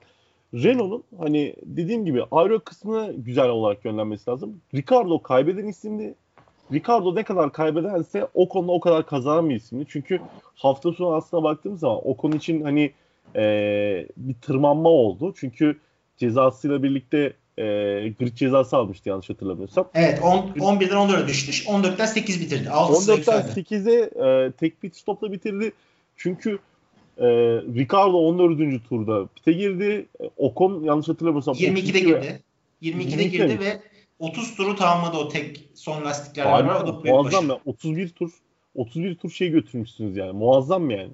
[0.53, 4.61] Renault'un hani dediğim gibi aero kısmına güzel olarak yönlenmesi lazım.
[4.75, 6.15] Ricardo kaybeden isimdi.
[6.73, 9.85] Ricardo ne kadar kaybederse o konuda o kadar kazanan bir isimdi.
[9.89, 10.19] Çünkü
[10.55, 12.91] hafta sonu aslına baktığımız zaman o konu için hani
[13.35, 13.41] e,
[14.17, 15.33] bir tırmanma oldu.
[15.37, 15.79] Çünkü
[16.17, 17.63] cezasıyla birlikte e,
[18.19, 19.89] grid cezası almıştı yanlış hatırlamıyorsam.
[19.93, 21.69] Evet on, 11'den 14'e düştü.
[21.69, 22.69] 14'ten 8 bitirdi.
[22.69, 23.59] 6 sıra 14'ten yükseldi.
[23.59, 25.71] 8'e e, tek pit stopla bitirdi.
[26.17, 26.59] Çünkü
[27.17, 27.27] e,
[27.75, 28.89] Ricardo 14.
[28.89, 30.05] turda pite girdi.
[30.21, 32.39] E, Ocon yanlış hatırlamıyorsam 22'de 32 ve- girdi.
[32.81, 33.59] 22'de 22'de girdi mi?
[33.59, 33.81] ve
[34.19, 36.89] 30 turu tamamladı o tek son lastiklerle Harika, beraber.
[36.89, 37.59] O da muazzam ya.
[37.65, 38.31] 31 tur
[38.75, 40.31] 31 tur şey götürmüşsünüz yani.
[40.31, 41.11] Muazzam yani.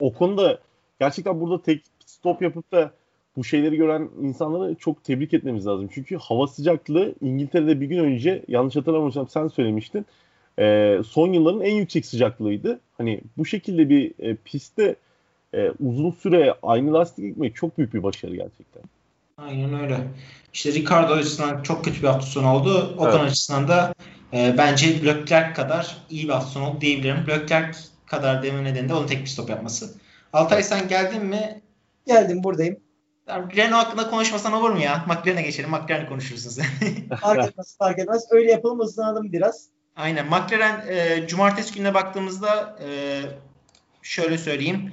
[0.00, 0.58] Ocon da
[1.00, 2.92] gerçekten burada tek stop yapıp da
[3.36, 5.88] bu şeyleri gören insanları çok tebrik etmemiz lazım.
[5.94, 10.06] Çünkü hava sıcaklığı İngiltere'de bir gün önce yanlış hatırlamıyorsam sen söylemiştin.
[10.58, 12.80] e, son yılların en yüksek sıcaklığıydı.
[12.98, 14.96] Hani bu şekilde bir e, pistte
[15.54, 18.82] e, uzun süre aynı lastik gitmek çok büyük bir başarı gerçekten.
[19.48, 19.98] Aynen öyle.
[20.52, 22.94] İşte Ricardo açısından çok kötü bir hafta sonu oldu.
[22.98, 23.30] Ocon Evet.
[23.30, 23.94] açısından da
[24.32, 27.26] e, bence Leclerc kadar iyi bir hafta sonu oldu diyebilirim.
[27.28, 29.94] Leclerc kadar deme nedeni de onun tek bir stop yapması.
[30.32, 31.60] Altay sen geldin mi?
[32.06, 32.76] Geldim buradayım.
[33.28, 35.04] Ya, Renault hakkında konuşmasan olur mu ya?
[35.08, 35.70] McLaren'e geçelim.
[35.70, 36.66] McLaren'e konuşursun sen.
[37.20, 38.26] Fark etmez fark etmez.
[38.30, 39.68] Öyle yapalım hızlanalım biraz.
[39.96, 40.26] Aynen.
[40.26, 43.20] McLaren e, cumartesi gününe baktığımızda e,
[44.02, 44.92] şöyle söyleyeyim.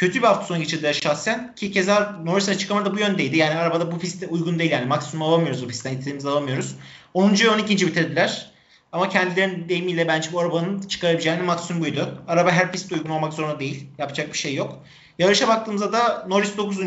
[0.00, 1.54] Kötü bir hafta sonu geçirdiler şahsen.
[1.54, 3.36] Ki keza Norris'in açıklamaları da bu yöndeydi.
[3.36, 4.70] Yani arabada bu pistte uygun değil.
[4.70, 5.92] Yani maksimum alamıyoruz bu pistten.
[5.92, 6.74] istediğimizi alamıyoruz.
[7.14, 7.32] 10.
[7.32, 7.86] ve 12.
[7.86, 8.50] bitirdiler.
[8.92, 12.22] Ama kendilerinin deyimiyle bence bu arabanın çıkarabileceğinin maksimum buydu.
[12.28, 13.86] Araba her pistte uygun olmak zorunda değil.
[13.98, 14.78] Yapacak bir şey yok.
[15.18, 16.78] Yarışa baktığımızda da Norris 9.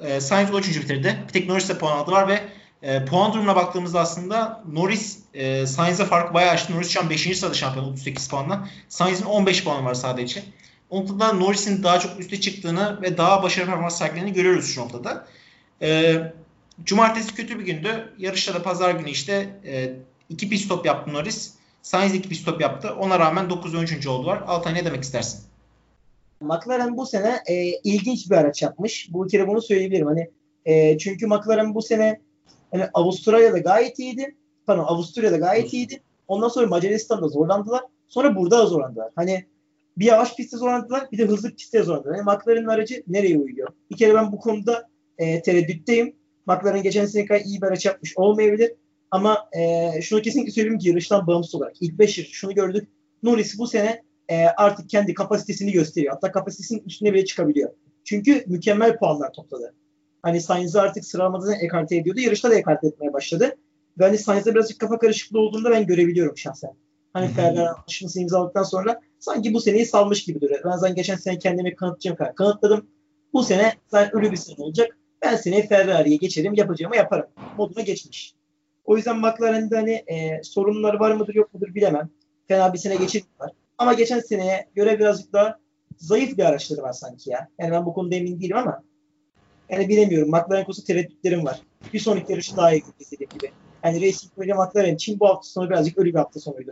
[0.00, 0.68] E, Sainz 13.
[0.68, 1.18] bitirdi.
[1.28, 2.40] Bir tek Norris'e puan aldılar ve
[2.82, 6.74] e, puan durumuna baktığımızda aslında Norris e, Sainz'e farkı bayağı açtı.
[6.74, 7.38] Norris şu an 5.
[7.38, 8.68] sırada şampiyon 38 puanla.
[8.88, 10.42] Sainz'in 15 puanı var sadece.
[10.92, 15.26] Noktada Norris'in daha çok üste çıktığını ve daha başarılı performans sergilediğini görüyoruz şu noktada.
[15.82, 16.16] E,
[16.84, 18.14] cumartesi kötü bir gündü.
[18.18, 19.92] Yarışta da pazar günü işte e,
[20.28, 21.54] iki pit stop yaptı Norris.
[21.82, 22.94] Sainz iki pit stop yaptı.
[22.94, 24.06] Ona rağmen 9 ve 13.
[24.06, 24.42] oldular.
[24.46, 25.40] Altay ne demek istersin?
[26.40, 29.08] McLaren bu sene e, ilginç bir araç yapmış.
[29.12, 30.06] Bu kere bunu söyleyebilirim.
[30.06, 30.30] Hani
[30.64, 32.20] e, çünkü McLaren bu sene
[32.70, 34.36] hani Avustralya'da gayet iyiydi.
[34.66, 36.02] Pardon Avusturya'da gayet iyiydi.
[36.28, 37.82] Ondan sonra Macaristan'da zorlandılar.
[38.08, 39.10] Sonra burada da zorlandılar.
[39.16, 39.46] Hani
[40.00, 42.16] bir yavaş pistte zorlandılar bir de hızlı pistte zorlandılar.
[42.16, 43.68] Yani McLaren'ın aracı nereye uyuyor?
[43.90, 44.88] Bir kere ben bu konuda
[45.18, 46.16] e, tereddütteyim.
[46.46, 48.72] McLaren geçen sene kadar iyi bir araç yapmış olmayabilir.
[49.10, 52.88] Ama e, şunu kesinlikle söyleyeyim ki yarıştan bağımsız olarak ilk 5 yarış şunu gördük.
[53.22, 56.14] Norris bu sene e, artık kendi kapasitesini gösteriyor.
[56.14, 57.70] Hatta kapasitesinin üstüne bile çıkabiliyor.
[58.04, 59.74] Çünkü mükemmel puanlar topladı.
[60.22, 62.20] Hani Sainz'ı artık sıralamadan ekarte ediyordu.
[62.20, 63.56] Yarışta da ekarte etmeye başladı.
[63.98, 66.70] Ve hani Sainz'da birazcık kafa karışıklığı olduğunda ben görebiliyorum şahsen.
[67.12, 70.60] Hani Ferrari anlaşmasını imzaladıktan sonra sanki bu seneyi salmış gibi duruyor.
[70.64, 72.86] Ben zaten geçen sene kendimi kanıtlayacağım kadar kanıtladım.
[73.32, 74.98] Bu sene zaten ölü bir sene olacak.
[75.22, 77.26] Ben seneye Ferrari'ye geçerim, yapacağımı yaparım.
[77.58, 78.34] Moduna geçmiş.
[78.84, 82.10] O yüzden McLaren'de hani e, sorunları var mıdır yok mudur bilemem.
[82.48, 83.50] Fena bir sene geçirdiler.
[83.78, 85.58] Ama geçen seneye göre birazcık daha
[85.96, 87.48] zayıf bir araçları var sanki ya.
[87.58, 88.82] Yani ben bu konuda emin değilim ama
[89.68, 90.30] yani bilemiyorum.
[90.30, 91.60] McLaren konusunda tereddütlerim var.
[91.92, 93.52] Bir sonraki yarışı daha iyi istediğim gibi.
[93.84, 96.70] Yani Racing Point McLaren için bu hafta sonu birazcık ölü bir hafta sonuydu.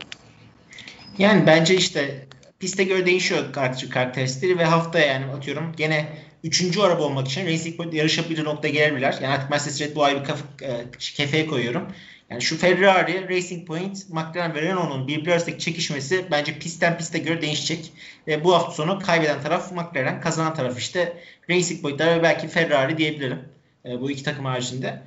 [1.17, 2.27] Yani bence işte
[2.59, 3.53] piste göre değişiyor
[3.91, 6.07] karakteristikleri ve haftaya yani atıyorum gene
[6.43, 9.13] üçüncü araba olmak için Racing Point yarışabilir noktaya gelebilirler.
[9.21, 11.87] Yani artık Mercedes Red Bull ayrı kaf, e, kefeye koyuyorum.
[12.29, 17.41] Yani şu Ferrari, Racing Point, McLaren ve Renault'un birbirleri arasındaki çekişmesi bence pistten piste göre
[17.41, 17.91] değişecek.
[18.27, 21.17] E, bu hafta sonu kaybeden taraf McLaren, kazanan taraf işte
[21.49, 23.39] Racing Point'ler ve belki Ferrari diyebilirim.
[23.85, 25.01] E, bu iki takım haricinde.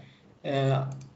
[0.44, 0.70] E,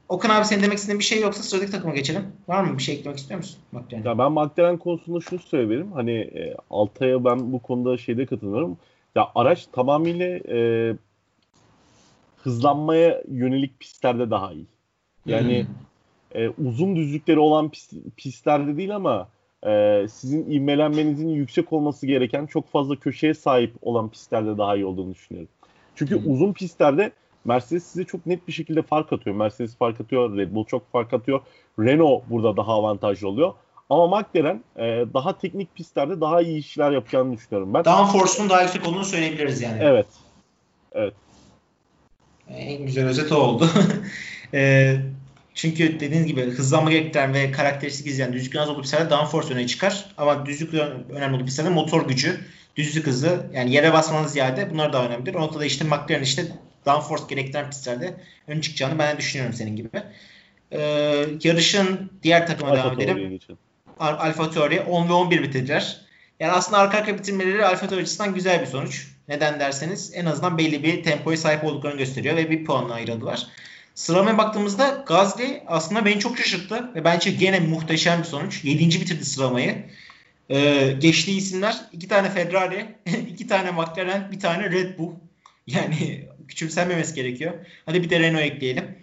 [0.09, 2.23] Okan abi senin demek istediğin bir şey yoksa sıradaki takıma geçelim.
[2.47, 3.59] Var mı bir şey eklemek istiyor musun?
[3.71, 4.03] McLaren?
[4.03, 5.91] Ya ben McLaren konusunda şunu söyleyebilirim.
[5.91, 8.77] Hani e, Altay'a ben bu konuda şeyde katılıyorum.
[9.15, 10.93] Ya araç tamamıyla e,
[12.43, 14.65] hızlanmaya yönelik pistlerde daha iyi.
[15.25, 15.65] Yani
[16.33, 16.41] hmm.
[16.41, 19.27] e, uzun düzlükleri olan pist, pistlerde değil ama
[19.67, 25.13] e, sizin ivmelenmenizin yüksek olması gereken çok fazla köşeye sahip olan pistlerde daha iyi olduğunu
[25.13, 25.49] düşünüyorum.
[25.95, 26.31] Çünkü hmm.
[26.31, 27.11] uzun pistlerde
[27.47, 29.35] Mercedes size çok net bir şekilde fark atıyor.
[29.35, 31.41] Mercedes fark atıyor, Red Bull çok fark atıyor.
[31.79, 33.53] Renault burada daha avantajlı oluyor.
[33.89, 34.83] Ama McLaren e,
[35.13, 37.85] daha teknik pistlerde daha iyi işler yapacağını düşünüyorum ben.
[37.85, 39.79] Downforce'un daha yüksek olduğunu söyleyebiliriz yani.
[39.81, 40.07] Evet.
[40.91, 41.13] Evet.
[42.49, 43.69] En güzel özet oldu.
[44.53, 44.95] e,
[45.53, 50.05] çünkü dediğiniz gibi hızlanma gerektiren ve karakteristik izleyen düzlük az olduğu pistlerde downforce öne çıkar.
[50.17, 50.73] Ama düzlük
[51.09, 52.39] önemli olduğu pistlerde motor gücü,
[52.75, 55.35] düzlük hızı yani yere basmanız ziyade bunlar daha önemlidir.
[55.35, 56.45] O noktada işte McLaren işte
[56.87, 58.13] downforce gerektiren pistlerde
[58.47, 59.89] ön çıkacağını ben de düşünüyorum senin gibi.
[60.71, 60.79] Ee,
[61.43, 63.39] yarışın diğer takıma Alfa devam edelim.
[63.99, 66.01] Alfa Tauri 10 ve 11 bitirdiler.
[66.39, 69.07] Yani aslında arka arka bitirmeleri Alfa Tauri açısından güzel bir sonuç.
[69.27, 73.47] Neden derseniz en azından belli bir tempoya sahip olduklarını gösteriyor ve bir puanla ayrıldılar.
[73.95, 78.63] Sıralamaya baktığımızda Gazli aslında beni çok şaşırttı ve bence gene muhteşem bir sonuç.
[78.63, 79.01] 7.
[79.01, 79.85] bitirdi sıralamayı.
[80.49, 82.95] Ee, geçtiği isimler iki tane Ferrari,
[83.29, 85.11] iki tane McLaren, bir tane Red Bull.
[85.67, 87.53] Yani küçümsenmemesi gerekiyor.
[87.85, 88.95] Hadi bir de Renault ekleyelim.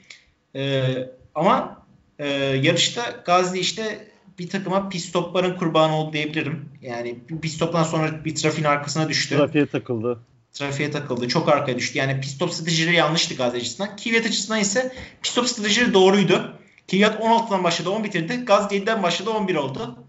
[0.56, 1.86] Ee, ama
[2.18, 6.68] e, yarışta Gazli işte bir takıma pit stopların kurbanı oldu diyebilirim.
[6.82, 9.36] Yani pit stoptan sonra bir trafiğin arkasına düştü.
[9.36, 10.20] Trafiğe takıldı.
[10.52, 11.28] Trafiğe takıldı.
[11.28, 11.98] Çok arkaya düştü.
[11.98, 13.96] Yani pit stop stratejileri yanlıştı Gazli açısından.
[13.96, 14.92] Kvyat açısından ise
[15.22, 16.58] pit stop stratejileri doğruydu.
[16.90, 18.36] Kvyat 16'dan başladı 10 bitirdi.
[18.36, 20.04] Gaz 7'den başladı 11 oldu.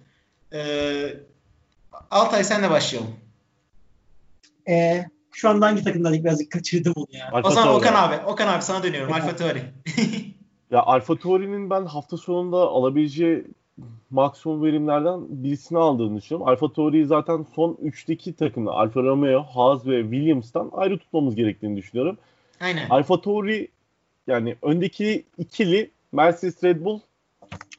[0.54, 1.14] Ee,
[2.12, 3.16] Altay senle başlayalım.
[4.68, 5.06] Ee,
[5.36, 7.30] şu anda hangi takımdan birazcık kaçırdım onu ya.
[7.32, 8.26] Alfa o zaman Okan abi.
[8.26, 9.14] Okan abi sana dönüyorum.
[9.14, 9.62] Alfa Tauri.
[10.72, 13.46] ya Alfa Tauri'nin ben hafta sonunda alabileceği
[14.10, 16.48] maksimum verimlerden birisini aldığını düşünüyorum.
[16.48, 22.18] Alfa Tauri'yi zaten son 3'teki takımda Alfa Romeo, Haas ve Williams'tan ayrı tutmamız gerektiğini düşünüyorum.
[22.62, 22.90] Aynen.
[22.90, 23.68] Alfa Tauri
[24.28, 27.00] yani öndeki ikili Mercedes Red Bull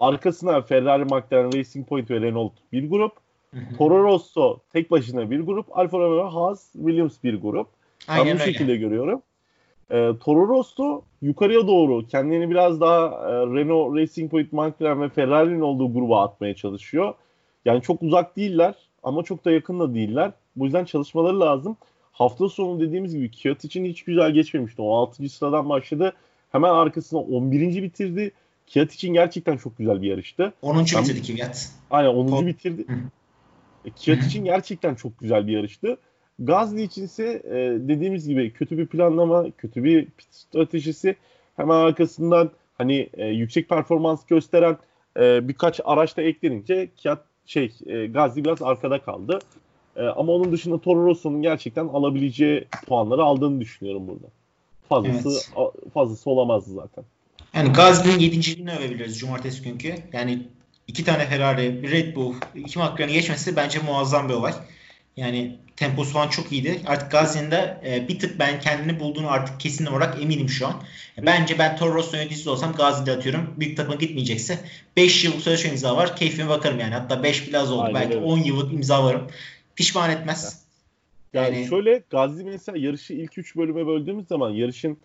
[0.01, 3.13] arkasına Ferrari, McLaren, Racing Point ve Renault bir grup.
[3.79, 5.79] Toro Rosso tek başına bir grup.
[5.79, 7.69] Alfa Romeo, Haas, Williams bir grup.
[8.09, 8.53] Aynen ben bu öyle.
[8.53, 9.23] şekilde görüyorum.
[9.91, 15.61] E, Toro Rosso yukarıya doğru kendini biraz daha e, Renault, Racing Point, McLaren ve Ferrari'nin
[15.61, 17.15] olduğu gruba atmaya çalışıyor.
[17.65, 20.33] Yani çok uzak değiller ama çok da yakın da değiller.
[20.57, 21.77] Bu yüzden çalışmaları lazım.
[22.13, 24.83] Hafta sonu dediğimiz gibi Kiat için hiç güzel geçmemişti.
[24.83, 25.29] O 6.
[25.29, 26.13] sıradan başladı.
[26.53, 27.83] Hemen arkasına 11.
[27.83, 28.33] bitirdi.
[28.67, 30.53] Kiat için gerçekten çok güzel bir yarıştı.
[30.63, 30.79] 10.
[30.81, 31.71] bitirdi Kiat.
[31.91, 32.29] Aynen 10.
[32.29, 32.87] Pol- bitirdi.
[33.87, 35.97] E, Kiat için gerçekten çok güzel bir yarıştı.
[36.39, 37.55] Gazli için ise e,
[37.89, 41.16] dediğimiz gibi kötü bir planlama, kötü bir stratejisi
[41.57, 44.76] hemen arkasından hani e, yüksek performans gösteren
[45.16, 49.39] e, birkaç araç da eklenince Kiat şey e, Gazli biraz arkada kaldı.
[49.97, 54.26] E, ama onun dışında Toro Rosso'nun gerçekten alabileceği puanları aldığını düşünüyorum burada.
[54.89, 55.93] Fazlası evet.
[55.95, 57.05] fazlası olamazdı zaten.
[57.55, 59.95] Yani Gazli'nin yedinciliğini övebiliriz cumartesi günkü.
[60.12, 60.43] Yani
[60.89, 64.53] iki tane Ferrari, bir Red Bull, iki McLaren'ı geçmesi bence muazzam bir olay.
[65.16, 66.80] Yani temposu falan çok iyiydi.
[66.87, 70.74] Artık Gazi'nin de e, bir tık ben kendini bulduğunu artık kesin olarak eminim şu an.
[71.22, 73.55] Bence ben Toro Rosso yöneticisi olsam Gazi'de atıyorum.
[73.57, 74.59] Büyük takıma gitmeyecekse
[74.97, 76.16] 5 yıllık sözleşme imza var.
[76.16, 76.95] Keyfime bakarım yani.
[76.95, 77.82] Hatta 5 bile az oldu.
[77.82, 78.26] Aynen Belki öyle.
[78.26, 79.26] 10 yıllık imza varım.
[79.76, 80.66] pişman etmez.
[81.34, 84.99] Yani, yani şöyle Gazi mesela yarışı ilk 3 bölüme böldüğümüz zaman yarışın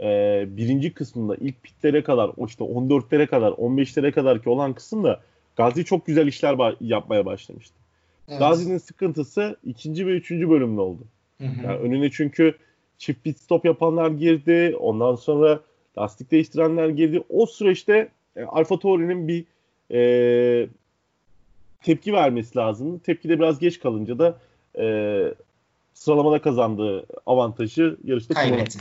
[0.00, 5.20] e, birinci kısmında ilk pitlere kadar o işte 14'lere kadar 15'lere kadar ki olan kısımda
[5.56, 7.74] Gazi çok güzel işler ba- yapmaya başlamıştı.
[8.28, 8.38] Evet.
[8.38, 11.02] Gazi'nin sıkıntısı ikinci ve üçüncü bölümde oldu.
[11.38, 11.66] Hı hı.
[11.66, 12.54] Yani önüne çünkü
[12.98, 14.76] çift pit stop yapanlar girdi.
[14.80, 15.60] Ondan sonra
[15.98, 17.22] lastik değiştirenler girdi.
[17.28, 19.44] O süreçte e, Alfa Tauri'nin bir
[19.90, 20.68] e,
[21.82, 22.98] tepki vermesi lazım.
[22.98, 24.38] Tepki de biraz geç kalınca da
[24.78, 25.34] e,
[25.94, 28.78] sıralamada kazandığı avantajı yarışta kaybetti.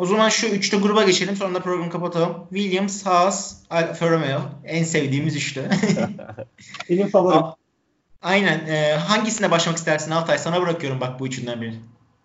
[0.00, 2.46] O zaman şu üçlü gruba geçelim sonra da programı kapatalım.
[2.50, 4.40] Williams, Haas, Alfa Romeo.
[4.64, 5.64] En sevdiğimiz üçlü.
[6.90, 7.42] Benim favorim.
[8.22, 8.66] Aynen.
[8.66, 10.38] E, hangisine başlamak istersin Altay?
[10.38, 11.76] Sana bırakıyorum bak bu üçünden birini.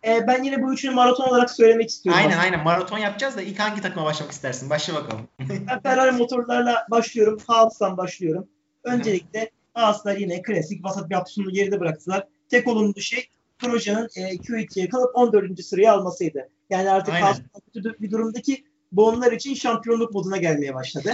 [0.08, 2.22] E, ben yine bu üçünü maraton olarak söylemek istiyorum.
[2.24, 2.64] Aynen aynen.
[2.64, 4.70] Maraton yapacağız da ilk hangi takıma başlamak istersin?
[4.70, 5.28] Başla bakalım.
[5.40, 7.40] ben Ferrari motorlarla başlıyorum.
[7.48, 8.48] Haas'tan başlıyorum.
[8.84, 12.28] Öncelikle Haas'lar yine klasik vasat bir hafta geride bıraktılar.
[12.50, 13.28] Tek olumlu şey
[13.60, 15.66] Grosjean'ın e, Q2'ye kalıp 14.
[15.66, 16.50] sırayı almasıydı.
[16.70, 17.14] Yani artık
[17.74, 21.14] kötü bir durumdaki bu onlar için şampiyonluk moduna gelmeye başladı.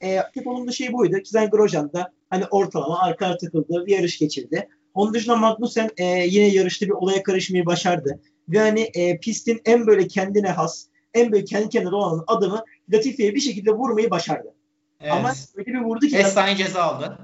[0.00, 1.16] e, tek olumlu şey buydu.
[1.24, 4.68] Kizen Grosjean da hani ortalama arka takıldı bir yarış geçirdi.
[4.94, 8.20] Onun dışında Magnussen e, yine yarışta bir olaya karışmayı başardı.
[8.48, 13.34] Ve hani e, pistin en böyle kendine has, en böyle kendi kendine olan adamı Latifi'ye
[13.34, 14.54] bir şekilde vurmayı başardı.
[15.00, 15.12] Evet.
[15.12, 16.16] Ama öyle bir vurdu ki...
[16.16, 17.18] Efsane ceza aldı.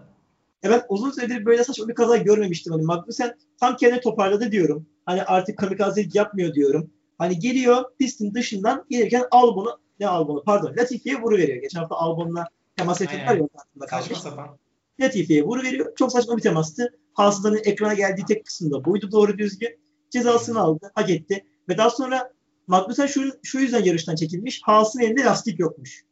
[0.63, 2.73] Evet uzun süredir böyle saçma bir kaza görmemiştim.
[2.73, 4.87] Hani Magnussen tam kendini toparladı diyorum.
[5.07, 6.91] Hani artık kamikazelik yapmıyor diyorum.
[7.19, 11.63] Hani geliyor pistin dışından gelirken Albon'u ne Albon'u pardon Latifi'ye vuru veriyor.
[11.63, 14.19] Geçen hafta Albon'la temas ettiler ya aslında kardeş.
[15.01, 15.97] Latifi'ye vuru veriyor.
[15.97, 16.99] Çok saçma bir temastı.
[17.15, 19.79] Hasılanın ekrana geldiği tek kısımda buydu doğru düzgün.
[20.11, 20.91] Cezasını aldı.
[20.95, 21.45] Hak etti.
[21.69, 22.33] Ve daha sonra
[22.67, 24.61] Magnussen şu, şu yüzden yarıştan çekilmiş.
[24.65, 26.05] Haas'ın elinde lastik yokmuş.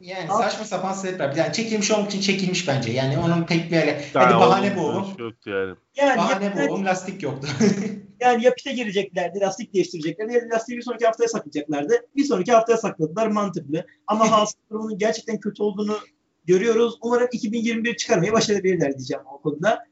[0.00, 1.36] Yani Abi, saçma sapan sebepler.
[1.36, 2.92] Yani çekilmiş olmak için çekilmiş bence.
[2.92, 5.06] Yani onun pek böyle hadi bahane bu oğlum.
[5.46, 5.74] Yani.
[5.96, 7.48] yani bahane bu oğlum lastik yoktu.
[8.20, 11.94] yani ya pite gireceklerdi, lastik değiştireceklerdi ya lastiği bir sonraki haftaya saklayacaklardı.
[12.16, 13.86] Bir sonraki haftaya sakladılar mantıklı.
[14.06, 15.98] Ama Haas durumunun gerçekten kötü olduğunu
[16.44, 16.98] görüyoruz.
[17.02, 19.84] Umarım 2021 çıkarmayı başarabilirler diyeceğim o konuda.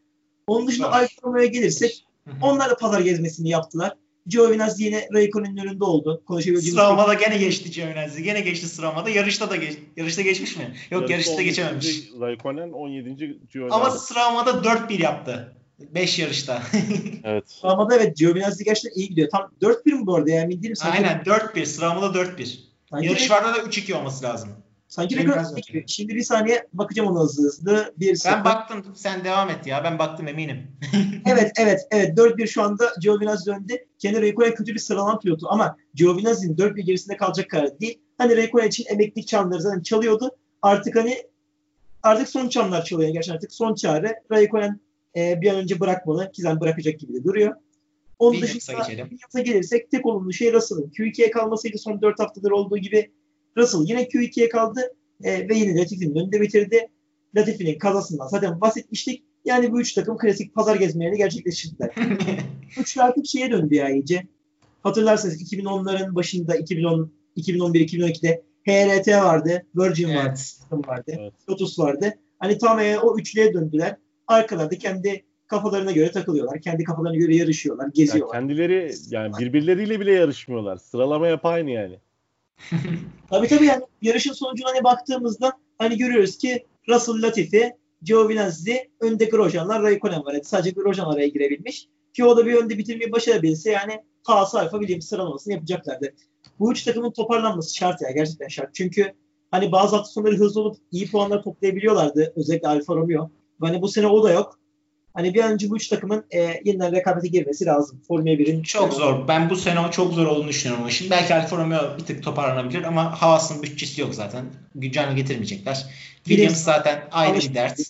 [0.46, 2.06] Onun dışında Alfa Romeo'ya gelirsek
[2.42, 3.92] onlar da pazar gezmesini yaptılar.
[4.26, 6.22] Giovinazzi yine Raikkonen'in önünde oldu.
[6.26, 8.22] Konuşabileceğimiz Sıralamada gene geçti Giovinazzi.
[8.22, 9.10] Gene geçti sıralamada.
[9.10, 10.74] Yarışta da geç, yarışta geçmiş mi?
[10.90, 12.10] Yok yarışta, yarışta geçememiş.
[12.20, 13.40] Raikkonen 17.
[13.50, 13.82] Giovinazzi.
[13.82, 15.56] Ama sıralamada 4-1 yaptı.
[15.78, 16.62] 5 yarışta.
[17.24, 17.50] evet.
[17.50, 19.28] Sıralamada evet Giovinazzi gerçekten iyi gidiyor.
[19.30, 20.42] Tam 4-1 mi bu arada ya?
[20.42, 20.76] Emin değilim.
[20.82, 21.66] Aynen 4-1.
[21.66, 22.58] Sıralamada 4-1.
[23.00, 24.50] Yarışlarda da 3-2 olması lazım.
[24.88, 25.40] Sanki rekor
[25.86, 27.94] Şimdi bir saniye bakacağım ona hızlı hızlı.
[27.96, 28.84] Bir ben baktım.
[28.94, 29.84] Sen devam et ya.
[29.84, 30.66] Ben baktım eminim.
[31.26, 32.18] evet evet evet.
[32.18, 33.86] 4-1 şu anda Giovinazzi önde.
[33.98, 38.00] Kendi Raikkonen kötü bir sıralama pilotu ama Giovinazzi'nin 4-1 gerisinde kalacak kadar değil.
[38.18, 40.30] Hani Raikkonen için emeklilik çanları zaten çalıyordu.
[40.62, 41.16] Artık hani
[42.02, 43.10] artık son çanlar çalıyor.
[43.10, 44.22] Gerçekten artık son çare.
[44.30, 44.80] Raikkonen
[45.16, 46.30] e, bir an önce bırakmalı.
[46.32, 47.54] Kizem bırakacak gibi de duruyor.
[48.18, 50.92] Onun dışında Williams'a gelirsek tek olumlu şey Russell'ın.
[50.98, 53.10] Q2'ye kalmasıydı son 4 haftadır olduğu gibi
[53.56, 54.80] Russell yine Q2'ye kaldı
[55.22, 56.88] e, ve yine Latifi'nin önünde bitirdi.
[57.36, 59.24] Latifi'nin kazasından zaten bahsetmiştik.
[59.44, 61.94] Yani bu üç takım klasik pazar gezmelerini gerçekleştirdiler.
[62.80, 64.22] Üçlü artık şeye döndü ya iyice.
[64.82, 70.58] Hatırlarsanız 2010'ların başında 2010 2011-2012'de HRT vardı, Virgin evet.
[70.70, 71.32] vardı, vardı, evet.
[71.48, 72.14] Lotus vardı.
[72.38, 73.96] Hani tam e, o üçlüye döndüler.
[74.28, 76.60] Arkalarda kendi kafalarına göre takılıyorlar.
[76.60, 78.34] Kendi kafalarına göre yarışıyorlar, geziyorlar.
[78.34, 80.76] Ya kendileri yani birbirleriyle bile yarışmıyorlar.
[80.76, 81.98] Sıralama yap aynı yani
[83.30, 87.72] tabii tabii yani yarışın sonucuna hani baktığımızda hani görüyoruz ki Russell Latifi,
[88.02, 90.32] Giovinazzi, önde Grosjean'lar Raikkonen var.
[90.32, 91.88] Yani sadece Grosjean araya girebilmiş.
[92.12, 96.14] Ki o da bir önde bitirmeyi başarabilse yani Haas Alfa Williams sıralamasını yapacaklardı.
[96.58, 98.74] Bu üç takımın toparlanması şart ya gerçekten şart.
[98.74, 99.12] Çünkü
[99.50, 102.32] hani bazı hafta sonları hızlı olup iyi puanlar toplayabiliyorlardı.
[102.36, 103.30] Özellikle Alfa Romeo.
[103.60, 104.58] Hani bu sene o da yok.
[105.14, 108.00] Hani bir an önce bu üç takımın e, yeniden rekabete girmesi lazım.
[108.08, 108.62] Formula 1'in.
[108.62, 109.28] Çok zor.
[109.28, 110.90] Ben bu sene çok zor olduğunu düşünüyorum.
[110.90, 114.44] Şimdi belki Alfa Romeo bir tık toparlanabilir ama Haas'ın bütçesi yok zaten.
[114.74, 115.86] Güncel getirmeyecekler.
[116.24, 117.80] Williams zaten ayrı bir dert.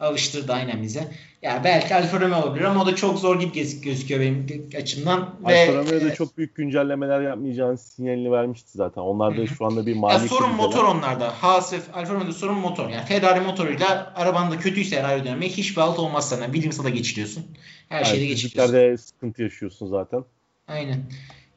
[0.00, 1.08] Alıştırdı aynen bize.
[1.42, 4.46] Yani belki Alfa Romeo olabilir ama o da çok zor gibi gözüküyor benim
[4.78, 5.34] açımdan.
[5.44, 9.02] Alfa Romeo da çok büyük güncellemeler yapmayacağını sinyalini vermişti zaten.
[9.02, 11.42] Onlar da şu anda bir mali ya sorun motor onlarda.
[11.42, 12.88] Haas ve Alfa Romeo'da sorun motor.
[12.88, 16.44] Yani Ferrari motoruyla araban da kötüyse eğer aerodinamik hiçbir alt olmaz sana.
[16.44, 17.44] Williams'a da geçiriyorsun.
[17.88, 18.96] Her yani şeyde geçiriyorsun.
[18.96, 20.24] sıkıntı yaşıyorsun zaten.
[20.68, 20.98] Aynen.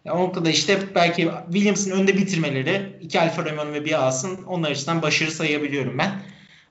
[0.06, 4.72] Ya o kadar işte belki Williams'ın önde bitirmeleri iki Alfa Romeo'nun ve bir Haas'ın onlar
[4.72, 6.12] açısından başarı sayabiliyorum ben.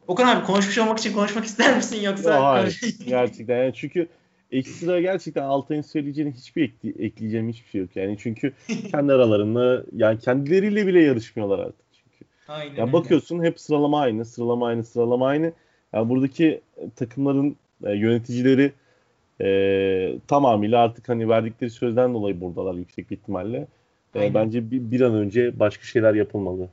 [0.08, 2.34] Okan abi konuşmuş olmak için konuşmak ister misin yoksa?
[2.34, 2.80] Yo, hayır.
[3.06, 4.08] gerçekten yani çünkü
[4.52, 7.96] ekstra gerçekten Altay'ın söyleyeceğini hiçbir ekli, ekleyeceğim hiçbir şey yok.
[7.96, 8.52] Yani çünkü
[8.90, 11.86] kendi aralarında yani kendileriyle bile yarışmıyorlar artık.
[11.92, 12.24] Çünkü.
[12.48, 15.52] Aynen yani bakıyorsun hep sıralama aynı, sıralama aynı, sıralama aynı.
[15.92, 16.60] Yani buradaki
[16.96, 18.72] takımların e, yöneticileri
[19.40, 23.66] e, tamamıyla artık hani verdikleri sözden dolayı buradalar yüksek bir ihtimalle.
[24.16, 26.68] E, bence bir, bir an önce başka şeyler yapılmalı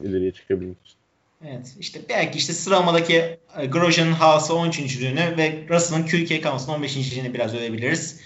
[0.00, 1.03] ileriye çıkabilmek için.
[1.48, 3.14] Evet işte belki işte sıralamadaki
[3.58, 8.20] e, Grosjean'ın Haas'a 13.lüğünü ve Russell'ın Q2 kalmasını 15.liğini biraz övebiliriz.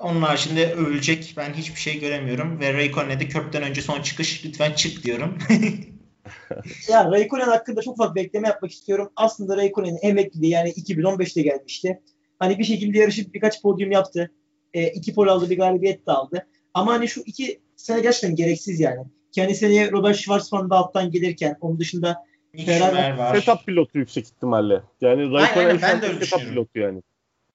[0.00, 4.72] Onun haricinde övülecek ben hiçbir şey göremiyorum ve Raikkonen'e de köprüden önce son çıkış lütfen
[4.72, 5.38] çık diyorum.
[6.88, 9.10] ya Raikkonen hakkında çok fazla bekleme yapmak istiyorum.
[9.16, 12.00] Aslında Raikkonen'in emekliliği yani 2015'te gelmişti.
[12.38, 14.30] Hani bir şekilde yarışıp birkaç podyum yaptı.
[14.74, 16.46] E, iki pol aldı, bir galibiyet de aldı.
[16.74, 19.00] Ama hani şu iki sene gerçekten gereksiz yani.
[19.32, 23.34] Kendi seneye Robert Schwarzman da alttan gelirken onun dışında Ferrari var.
[23.36, 24.82] Setup pilotu yüksek ihtimalle.
[25.00, 27.02] Yani Raikkonen ben de öyle setup pilotu yani.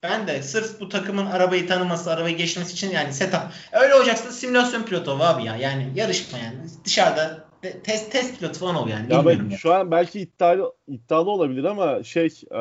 [0.04, 3.42] Ben de sırf bu takımın arabayı tanıması, arabayı geçmesi için yani setup.
[3.72, 5.56] Öyle olacaksa simülasyon pilotu ol abi ya.
[5.56, 6.58] Yani yarışma yani.
[6.86, 7.46] Dışarıda
[7.84, 9.14] test test pilotu falan ol yani.
[9.14, 12.58] Ya ben, şu an belki iddialı, iddialı olabilir ama şey e,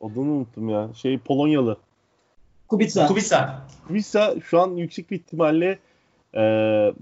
[0.00, 0.88] adını unuttum ya.
[0.94, 1.76] Şey Polonyalı.
[2.68, 3.06] Kubica.
[3.06, 3.62] Kubica.
[3.88, 5.78] Kubica şu an yüksek bir ihtimalle
[6.34, 6.42] e,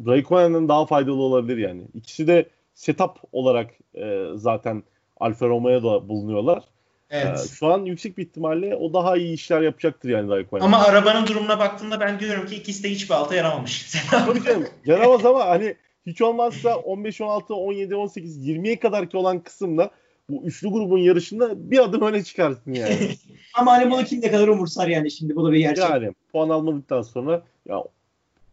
[0.07, 1.83] Raikkonen'den daha faydalı olabilir yani.
[1.95, 2.47] İkisi de
[2.83, 4.83] setup olarak e, zaten
[5.21, 6.63] Alfa Romeo'da bulunuyorlar.
[7.11, 7.41] Evet.
[7.45, 10.65] Ee, şu an yüksek bir ihtimalle o daha iyi işler yapacaktır yani Raikkonen.
[10.65, 13.93] Ama arabanın durumuna baktığımda ben diyorum ki ikisi de hiçbir alta yaramamış.
[14.11, 14.67] Tabii canım.
[14.87, 15.77] Yaramaz ama hani
[16.07, 19.91] hiç olmazsa 15, 16, 17, 18, 20'ye kadar ki olan kısımda
[20.31, 22.97] bu üçlü grubun yarışında bir adım öne çıkarsın yani.
[23.55, 25.91] ama hani bunu kim ne kadar umursar yani şimdi bu da bir gerçek.
[25.91, 27.85] Yani puan almadıktan sonra ya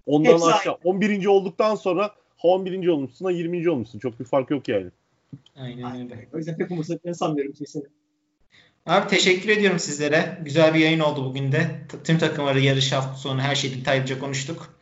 [0.05, 0.95] ondan Hepsi aşağı aynı.
[0.95, 1.25] 11.
[1.25, 2.87] olduktan sonra ha 11.
[2.87, 3.69] olmuşsun ha 20.
[3.69, 3.99] olmuşsun.
[3.99, 4.87] Çok bir fark yok yani.
[5.55, 6.27] Aynen öyle.
[6.33, 7.87] O yüzden pek umursadıklarını sanmıyorum kimsenin.
[8.85, 10.39] Abi teşekkür ediyorum sizlere.
[10.45, 11.81] Güzel bir yayın oldu bugün de.
[12.03, 14.73] Tüm takımları yarış hafta sonu her şeyi detaylıca konuştuk.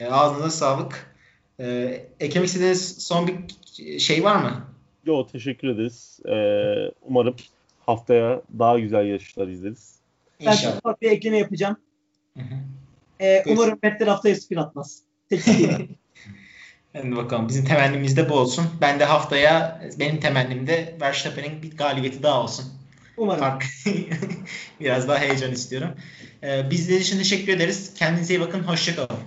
[0.00, 1.16] E, ağzınıza sağlık.
[1.60, 1.66] E,
[2.20, 4.64] eklemek istediğiniz son bir şey var mı?
[5.04, 6.20] Yo teşekkür ederiz.
[6.26, 7.36] Ee, umarım
[7.86, 9.94] haftaya daha güzel yarışlar izleriz.
[10.40, 10.80] Ben İnşallah.
[10.82, 11.76] çok bir ekleme yapacağım.
[12.36, 12.54] Hı hı.
[13.20, 15.02] Ee, umarım Vettel haftaya spin atmaz.
[16.92, 18.66] Hadi bakalım bizim temennimiz de bu olsun.
[18.80, 22.64] Ben de haftaya benim temennim de Verstappen'in bir galibiyeti daha olsun.
[23.16, 23.40] Umarım.
[23.40, 23.66] Fark.
[24.80, 25.90] Biraz daha heyecan istiyorum.
[26.42, 27.94] Ee, bizler için teşekkür ederiz.
[27.94, 28.62] Kendinize iyi bakın.
[28.62, 29.18] Hoşçakalın.